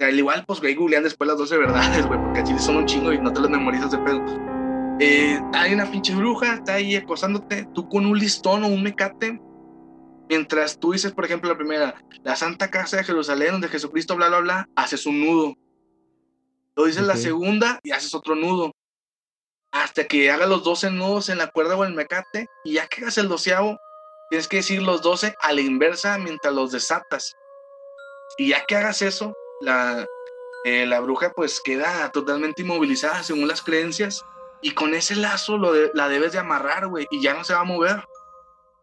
[0.00, 3.12] Al igual, pues, güey, googlean después las doce verdades, güey, porque aquí son un chingo
[3.12, 4.55] y no te las memorizas de pedo.
[4.98, 9.38] Eh, hay una pinche bruja, está ahí acosándote, tú con un listón o un mecate,
[10.28, 14.28] mientras tú dices, por ejemplo, la primera, la Santa Casa de Jerusalén, donde Jesucristo, bla,
[14.28, 15.54] bla, bla, haces un nudo.
[16.74, 18.72] Lo dices la segunda y haces otro nudo
[19.82, 23.02] hasta que haga los 12 nudos en la cuerda o el mecate, y ya que
[23.02, 23.78] hagas el doceavo,
[24.30, 27.34] tienes que decir los 12 a la inversa mientras los desatas.
[28.38, 30.06] Y ya que hagas eso, la,
[30.64, 34.24] eh, la bruja pues queda totalmente inmovilizada según las creencias,
[34.66, 37.60] y con ese lazo lo la debes de amarrar, güey, y ya no se va
[37.60, 38.04] a mover.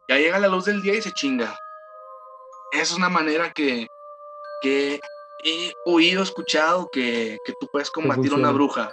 [0.08, 1.60] Ya llega la luz del día y se chinga.
[2.72, 3.88] Esa es una manera que,
[4.62, 5.02] que
[5.44, 8.90] he oído, escuchado que, que tú puedes combatir a una bruja,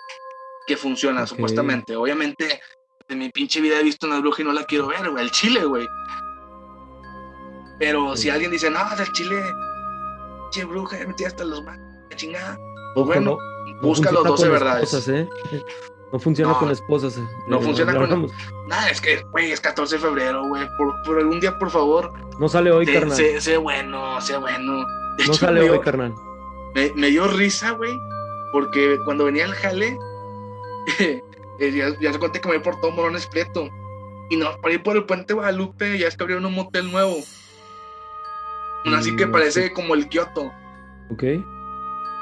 [0.66, 1.95] que funciona, supuestamente.
[1.95, 2.61] Obviamente,
[3.07, 5.30] de mi pinche vida he visto una bruja y no la quiero ver, güey, el
[5.30, 5.86] chile, güey.
[7.78, 9.41] Pero si alguien dice, no, del chile,
[10.51, 11.78] pinche bruja, ya metí hasta los más,
[12.16, 12.59] chingada.
[12.97, 13.38] Pues bueno,
[13.80, 15.09] busca los 12 verdades.
[15.09, 15.28] ¿eh?
[16.12, 17.16] No funciona con esposas.
[17.18, 17.28] Eh.
[17.46, 18.30] No funciona con.
[18.66, 20.66] Nada, es que, güey, es 14 de febrero, güey.
[20.76, 22.12] Por, por, algún día, por favor.
[22.38, 23.16] No sale hoy, carnal.
[23.16, 24.84] Sé, bueno, sé bueno.
[25.26, 26.14] no sale hoy, carnal.
[26.74, 27.92] Me, me, dio risa, güey.
[28.52, 29.96] Porque cuando venía el jale,
[30.98, 31.22] eh,
[31.61, 33.68] ya, ya, se conté que me voy por todo Morones Prieto.
[34.30, 37.18] Y no, para ir por el puente Guadalupe, ya es que abrieron un motel nuevo.
[38.96, 40.50] así que mm, parece como el Kioto.
[41.11, 41.22] Ok.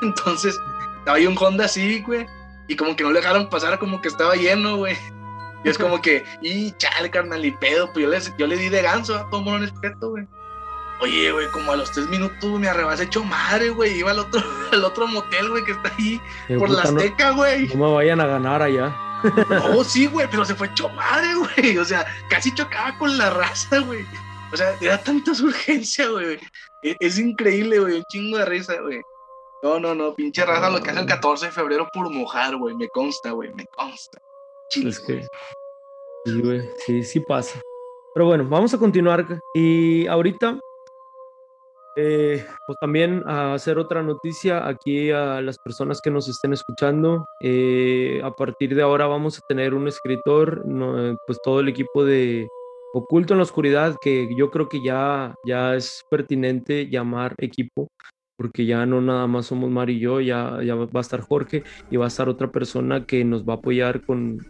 [0.02, 0.58] Entonces,
[0.98, 2.26] estaba ahí un Honda así, güey
[2.68, 4.96] y como que no le dejaron pasar, como que estaba lleno, güey.
[5.64, 8.68] Y es como que, y chale, carnal, y pedo, pues yo le, yo le di
[8.68, 10.26] de ganso a todo el respeto, güey.
[11.00, 13.98] Oye, güey, como a los tres minutos me arrebas hecho madre, güey.
[13.98, 14.42] Iba al otro,
[14.72, 16.20] al otro motel, güey, que está ahí
[16.58, 17.68] por la Azteca, güey.
[17.68, 18.94] No me vayan a ganar allá.
[19.50, 21.76] No, sí, güey, pero se fue hecho madre, güey.
[21.78, 24.06] O sea, casi chocaba con la raza, güey.
[24.52, 26.38] O sea, era tanta urgencia, güey.
[26.82, 27.96] Es, es increíble, güey.
[27.96, 29.00] Un chingo de risa, güey.
[29.62, 32.74] No, no, no, pinche raza lo que hace el 14 de febrero por mojar, güey,
[32.74, 34.20] me consta, güey, me consta.
[34.84, 35.26] Es que
[36.24, 37.60] sí, güey, sí, sí pasa.
[38.14, 40.58] Pero bueno, vamos a continuar y ahorita
[42.00, 47.26] eh, pues también a hacer otra noticia aquí a las personas que nos estén escuchando.
[47.40, 50.62] Eh, a partir de ahora vamos a tener un escritor,
[51.26, 52.46] pues todo el equipo de
[52.94, 57.88] Oculto en la Oscuridad, que yo creo que ya, ya es pertinente llamar equipo,
[58.38, 61.64] porque ya no nada más somos Mar y yo, ya, ya va a estar Jorge
[61.90, 64.46] y va a estar otra persona que nos va a apoyar con,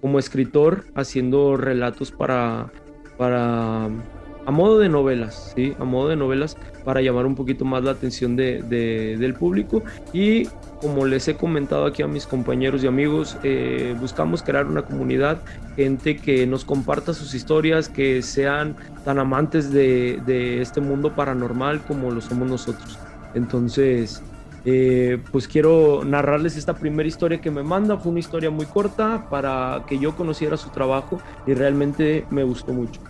[0.00, 2.70] como escritor haciendo relatos para,
[3.18, 5.74] para a modo de novelas, ¿sí?
[5.80, 9.82] A modo de novelas para llamar un poquito más la atención de, del público
[10.12, 10.46] y
[10.80, 15.42] como les he comentado aquí a mis compañeros y amigos, eh, buscamos crear una comunidad,
[15.74, 21.82] gente que nos comparta sus historias, que sean tan amantes de, de este mundo paranormal
[21.82, 23.03] como lo somos nosotros.
[23.34, 24.22] Entonces,
[24.64, 27.98] eh, pues quiero narrarles esta primera historia que me manda.
[27.98, 32.72] Fue una historia muy corta para que yo conociera su trabajo y realmente me gustó
[32.72, 33.00] mucho.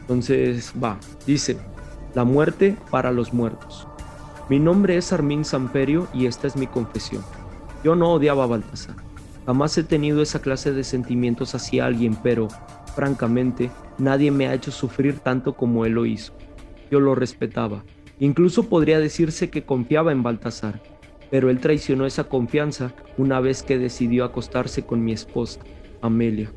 [0.00, 1.56] Entonces, va, dice,
[2.14, 3.86] la muerte para los muertos.
[4.48, 7.24] Mi nombre es Armin Samperio y esta es mi confesión.
[7.82, 8.96] Yo no odiaba a Baltasar.
[9.46, 12.48] Jamás he tenido esa clase de sentimientos hacia alguien, pero,
[12.94, 16.32] francamente, nadie me ha hecho sufrir tanto como él lo hizo.
[16.90, 17.84] Yo lo respetaba,
[18.20, 20.80] Incluso podría decirse que confiaba en Baltasar,
[21.30, 25.60] pero él traicionó esa confianza una vez que decidió acostarse con mi esposa,
[26.00, 26.52] Amelia.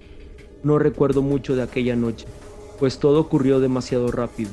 [0.64, 2.28] No recuerdo mucho de aquella noche,
[2.80, 4.52] pues todo ocurrió demasiado rápido.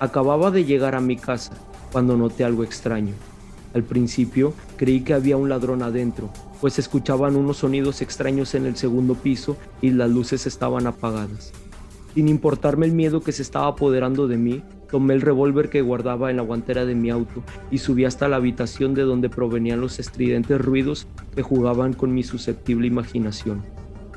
[0.00, 1.52] Acababa de llegar a mi casa
[1.92, 3.14] cuando noté algo extraño.
[3.72, 6.30] Al principio creí que había un ladrón adentro,
[6.60, 11.52] pues escuchaban unos sonidos extraños en el segundo piso y las luces estaban apagadas.
[12.14, 14.62] Sin importarme el miedo que se estaba apoderando de mí,
[14.94, 18.36] tomé el revólver que guardaba en la guantera de mi auto y subí hasta la
[18.36, 23.64] habitación de donde provenían los estridentes ruidos que jugaban con mi susceptible imaginación.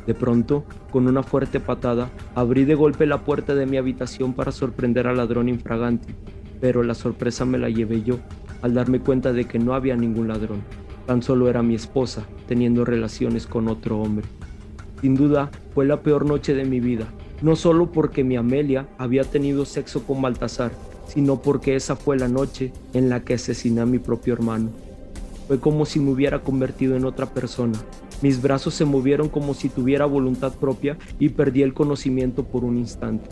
[0.05, 4.51] De pronto, con una fuerte patada, abrí de golpe la puerta de mi habitación para
[4.51, 6.13] sorprender al ladrón infragante,
[6.61, 8.19] pero la sorpresa me la llevé yo
[8.61, 10.61] al darme cuenta de que no había ningún ladrón,
[11.07, 14.27] tan solo era mi esposa teniendo relaciones con otro hombre.
[15.01, 17.07] Sin duda, fue la peor noche de mi vida,
[17.41, 20.71] no solo porque mi Amelia había tenido sexo con Baltasar,
[21.07, 24.69] sino porque esa fue la noche en la que asesiné a mi propio hermano.
[25.47, 27.79] Fue como si me hubiera convertido en otra persona.
[28.21, 32.77] Mis brazos se movieron como si tuviera voluntad propia y perdí el conocimiento por un
[32.77, 33.29] instante.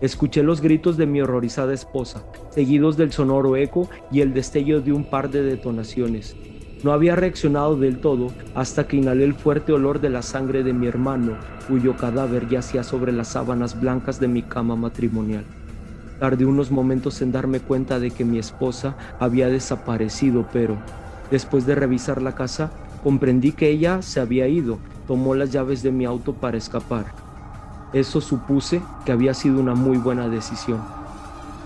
[0.00, 4.92] Escuché los gritos de mi horrorizada esposa, seguidos del sonoro eco y el destello de
[4.92, 6.36] un par de detonaciones.
[6.82, 10.74] No había reaccionado del todo hasta que inhalé el fuerte olor de la sangre de
[10.74, 11.32] mi hermano,
[11.68, 15.44] cuyo cadáver yacía sobre las sábanas blancas de mi cama matrimonial.
[16.20, 20.76] Tardé unos momentos en darme cuenta de que mi esposa había desaparecido, pero
[21.30, 22.70] después de revisar la casa,
[23.02, 27.06] comprendí que ella se había ido, tomó las llaves de mi auto para escapar.
[27.94, 30.80] Eso supuse que había sido una muy buena decisión.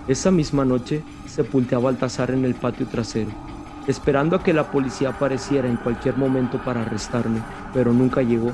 [0.06, 3.49] Esa misma noche sepulté a Baltasar en el patio trasero
[3.90, 7.40] esperando a que la policía apareciera en cualquier momento para arrestarme,
[7.74, 8.52] pero nunca llegó.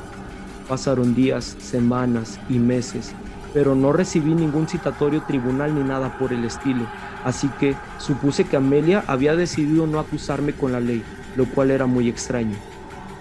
[0.68, 3.14] Pasaron días, semanas y meses,
[3.54, 6.86] pero no recibí ningún citatorio tribunal ni nada por el estilo,
[7.24, 11.02] así que supuse que Amelia había decidido no acusarme con la ley,
[11.36, 12.56] lo cual era muy extraño.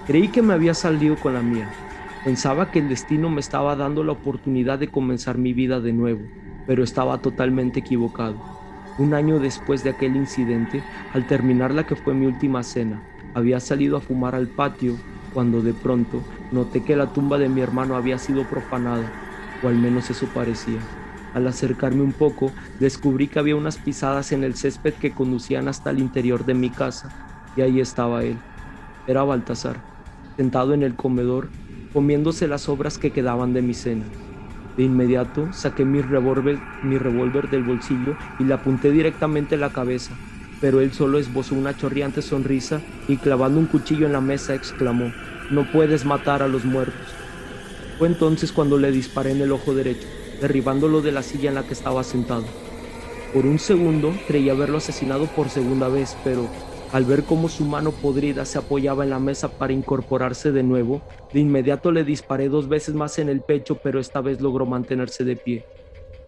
[0.07, 1.69] Creí que me había salido con la mía.
[2.23, 6.21] Pensaba que el destino me estaba dando la oportunidad de comenzar mi vida de nuevo,
[6.65, 8.54] pero estaba totalmente equivocado.
[8.97, 10.81] Un año después de aquel incidente,
[11.13, 13.01] al terminar la que fue mi última cena,
[13.33, 14.95] había salido a fumar al patio
[15.33, 16.21] cuando de pronto
[16.53, 19.11] noté que la tumba de mi hermano había sido profanada,
[19.61, 20.79] o al menos eso parecía.
[21.33, 25.89] Al acercarme un poco, descubrí que había unas pisadas en el césped que conducían hasta
[25.89, 27.11] el interior de mi casa,
[27.57, 28.37] y ahí estaba él.
[29.07, 29.81] Era Baltasar,
[30.37, 31.49] sentado en el comedor,
[31.91, 34.05] comiéndose las obras que quedaban de mi cena.
[34.77, 39.69] De inmediato saqué mi revólver, mi revólver del bolsillo y le apunté directamente en la
[39.69, 40.13] cabeza,
[40.59, 45.11] pero él solo esbozó una chorriante sonrisa y clavando un cuchillo en la mesa exclamó,
[45.49, 47.15] no puedes matar a los muertos.
[47.97, 50.07] Fue entonces cuando le disparé en el ojo derecho
[50.41, 52.45] derribándolo de la silla en la que estaba sentado.
[53.33, 56.49] Por un segundo creí haberlo asesinado por segunda vez, pero
[56.91, 61.01] al ver cómo su mano podrida se apoyaba en la mesa para incorporarse de nuevo,
[61.33, 65.23] de inmediato le disparé dos veces más en el pecho, pero esta vez logró mantenerse
[65.23, 65.65] de pie.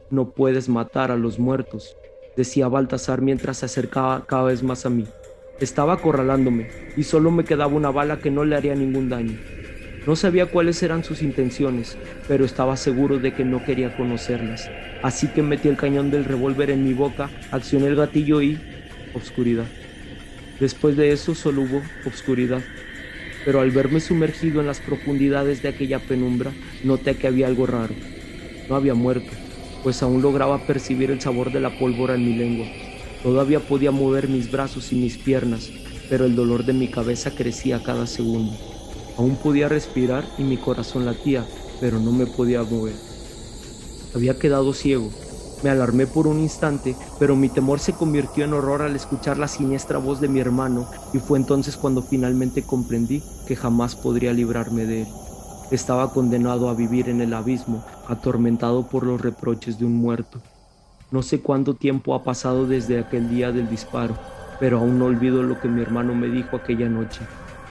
[0.10, 1.96] No puedes matar a los muertos,
[2.36, 5.06] decía Baltasar mientras se acercaba cada vez más a mí.
[5.60, 9.38] Estaba acorralándome y solo me quedaba una bala que no le haría ningún daño.
[10.06, 11.98] No sabía cuáles eran sus intenciones,
[12.28, 14.70] pero estaba seguro de que no quería conocerlas.
[15.02, 18.58] Así que metí el cañón del revólver en mi boca, accioné el gatillo y...
[19.14, 19.66] obscuridad.
[20.60, 22.62] Después de eso solo hubo obscuridad.
[23.46, 26.52] Pero al verme sumergido en las profundidades de aquella penumbra,
[26.84, 27.94] noté que había algo raro.
[28.68, 29.32] No había muerto,
[29.84, 32.68] pues aún lograba percibir el sabor de la pólvora en mi lengua.
[33.24, 35.72] Todavía podía mover mis brazos y mis piernas,
[36.10, 38.58] pero el dolor de mi cabeza crecía cada segundo.
[39.18, 41.46] Aún podía respirar y mi corazón latía,
[41.80, 42.96] pero no me podía mover.
[44.14, 45.12] Había quedado ciego.
[45.62, 49.48] Me alarmé por un instante, pero mi temor se convirtió en horror al escuchar la
[49.48, 54.86] siniestra voz de mi hermano y fue entonces cuando finalmente comprendí que jamás podría librarme
[54.86, 55.16] de él.
[55.70, 60.44] Estaba condenado a vivir en el abismo, atormentado por los reproches de un muerto.
[61.12, 64.22] No sé cuánto tiempo ha pasado desde aquel día del disparo,
[64.58, 67.30] pero aún no olvido lo que mi hermano me dijo aquella noche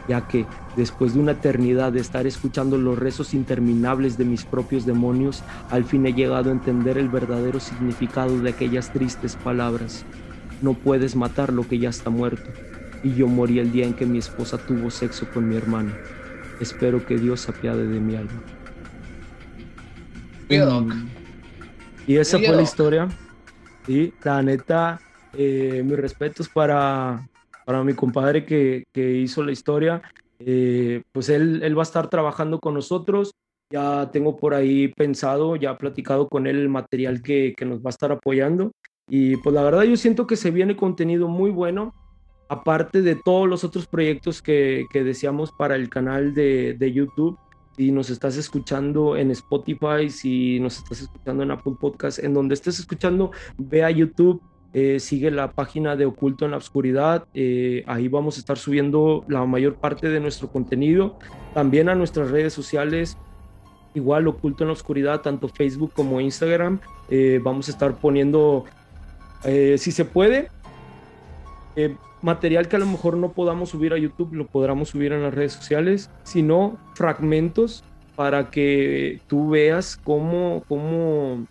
[0.09, 0.47] ya que
[0.77, 5.85] después de una eternidad de estar escuchando los rezos interminables de mis propios demonios, al
[5.85, 10.05] fin he llegado a entender el verdadero significado de aquellas tristes palabras.
[10.63, 12.51] No puedes matar lo que ya está muerto.
[13.03, 15.93] Y yo morí el día en que mi esposa tuvo sexo con mi hermano.
[16.61, 18.43] Espero que Dios se apiade de mi alma.
[20.49, 21.09] Mm.
[22.07, 23.09] Y esa fue la historia.
[23.87, 25.01] Y la neta,
[25.35, 27.21] eh, mis respetos para,
[27.67, 30.01] para mi compadre que, hizo la historia.
[30.39, 33.33] Eh, pues él, él va a estar trabajando con nosotros.
[33.71, 37.91] Ya tengo por ahí pensado, ya platicado con él el material que, nos va a
[37.91, 38.71] estar apoyando.
[39.09, 41.93] Y pues la verdad yo siento que se viene contenido muy bueno,
[42.49, 47.37] aparte de todos los otros proyectos que, que deseamos para el canal de, de YouTube.
[47.77, 52.55] Si nos estás escuchando en Spotify, si nos estás escuchando en Apple Podcast, en donde
[52.55, 54.41] estés escuchando, ve a YouTube,
[54.73, 57.25] eh, sigue la página de Oculto en la Oscuridad.
[57.35, 61.19] Eh, ahí vamos a estar subiendo la mayor parte de nuestro contenido.
[61.55, 63.17] También a nuestras redes sociales,
[63.95, 66.81] igual Oculto en la Oscuridad, tanto Facebook como Instagram.
[67.09, 68.65] Eh, vamos a estar poniendo,
[69.45, 70.51] si se puede,
[72.23, 75.33] material que a lo mejor no podamos subir a YouTube, lo podremos subir en las
[75.33, 77.85] redes sociales, sino fragmentos
[78.17, 81.47] para que tú veas cómo, cómo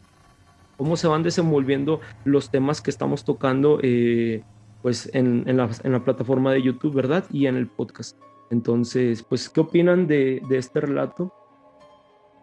[0.77, 4.43] cómo se van desenvolviendo los temas que estamos tocando eh,
[4.81, 7.25] pues en, la, plataforma de YouTube, ¿verdad?
[7.31, 8.19] Y en el podcast.
[8.51, 11.33] Entonces, pues, ¿qué opinan de, este relato?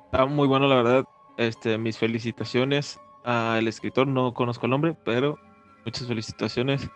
[0.07, 1.05] Está muy bueno, la verdad.
[1.37, 5.39] Este, mis felicitaciones al escritor, no conozco el nombre, pero
[5.85, 6.91] muchas felicitaciones.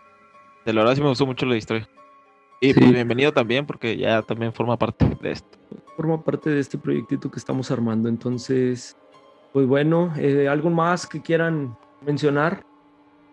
[0.65, 1.87] De la verdad sí me gustó mucho la historia.
[2.59, 5.57] Y pues bienvenido también, porque ya también forma parte de esto.
[5.95, 8.09] Forma parte de este proyectito que estamos armando.
[8.09, 8.97] Entonces,
[9.57, 12.63] pues bueno, eh, ¿algo más que quieran mencionar,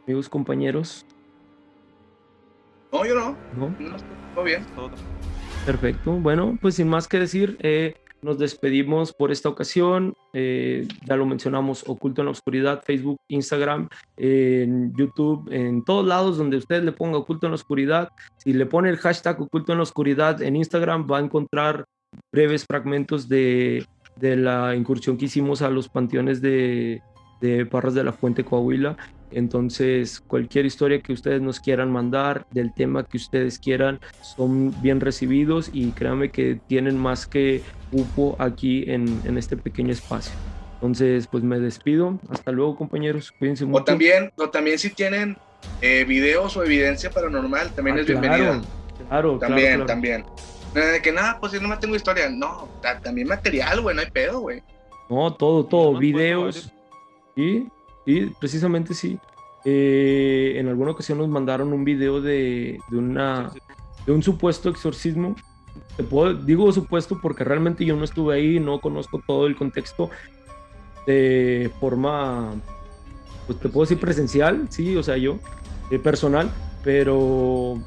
[0.06, 1.04] amigos, compañeros?
[2.90, 3.36] No, yo no.
[3.58, 3.74] No,
[4.34, 4.64] todo bien.
[5.66, 6.12] Perfecto.
[6.12, 10.14] Bueno, pues sin más que decir, eh, nos despedimos por esta ocasión.
[10.32, 16.38] Eh, ya lo mencionamos, Oculto en la Oscuridad, Facebook, Instagram, en YouTube, en todos lados
[16.38, 18.08] donde usted le ponga Oculto en la Oscuridad.
[18.38, 21.84] Si le pone el hashtag Oculto en la Oscuridad en Instagram, va a encontrar
[22.32, 23.84] breves fragmentos de
[24.16, 27.02] de la incursión que hicimos a los panteones de,
[27.40, 28.96] de Parras de la Fuente Coahuila.
[29.30, 35.00] Entonces, cualquier historia que ustedes nos quieran mandar, del tema que ustedes quieran, son bien
[35.00, 40.34] recibidos y créanme que tienen más que cupo aquí en, en este pequeño espacio.
[40.74, 42.20] Entonces, pues me despido.
[42.28, 43.32] Hasta luego, compañeros.
[43.32, 43.80] Cuídense mucho.
[43.80, 45.36] O también, o también si tienen
[45.80, 48.60] eh, videos o evidencia paranormal, también ah, es bienvenido.
[49.08, 50.24] Claro, también, también.
[50.74, 52.28] De que nada, pues yo no me tengo historia.
[52.28, 52.68] No,
[53.02, 54.62] también material, güey, no hay pedo, güey.
[55.08, 56.72] No, todo, todo, videos.
[57.36, 57.68] Sí,
[58.04, 59.18] sí, precisamente sí.
[59.64, 63.52] Eh, en alguna ocasión nos mandaron un video de, de, una,
[64.04, 65.36] de un supuesto exorcismo.
[65.96, 70.10] Te puedo, digo supuesto porque realmente yo no estuve ahí, no conozco todo el contexto
[71.06, 72.52] de forma,
[73.46, 75.38] pues te puedo decir presencial, sí, o sea, yo,
[75.90, 76.50] eh, personal,
[76.82, 77.78] pero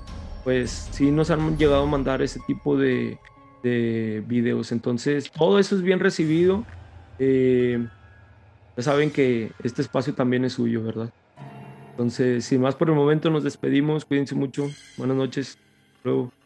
[0.48, 3.20] pues sí nos han llegado a mandar ese tipo de,
[3.64, 4.72] de videos.
[4.72, 6.64] Entonces, todo eso es bien recibido.
[7.20, 7.86] Eh,
[8.78, 11.10] ya saben que este espacio también es suyo, ¿verdad?
[11.92, 14.06] Entonces, sin más por el momento, nos despedimos.
[14.06, 14.68] Cuídense mucho.
[14.98, 15.58] Buenas noches.
[16.06, 16.37] Luego.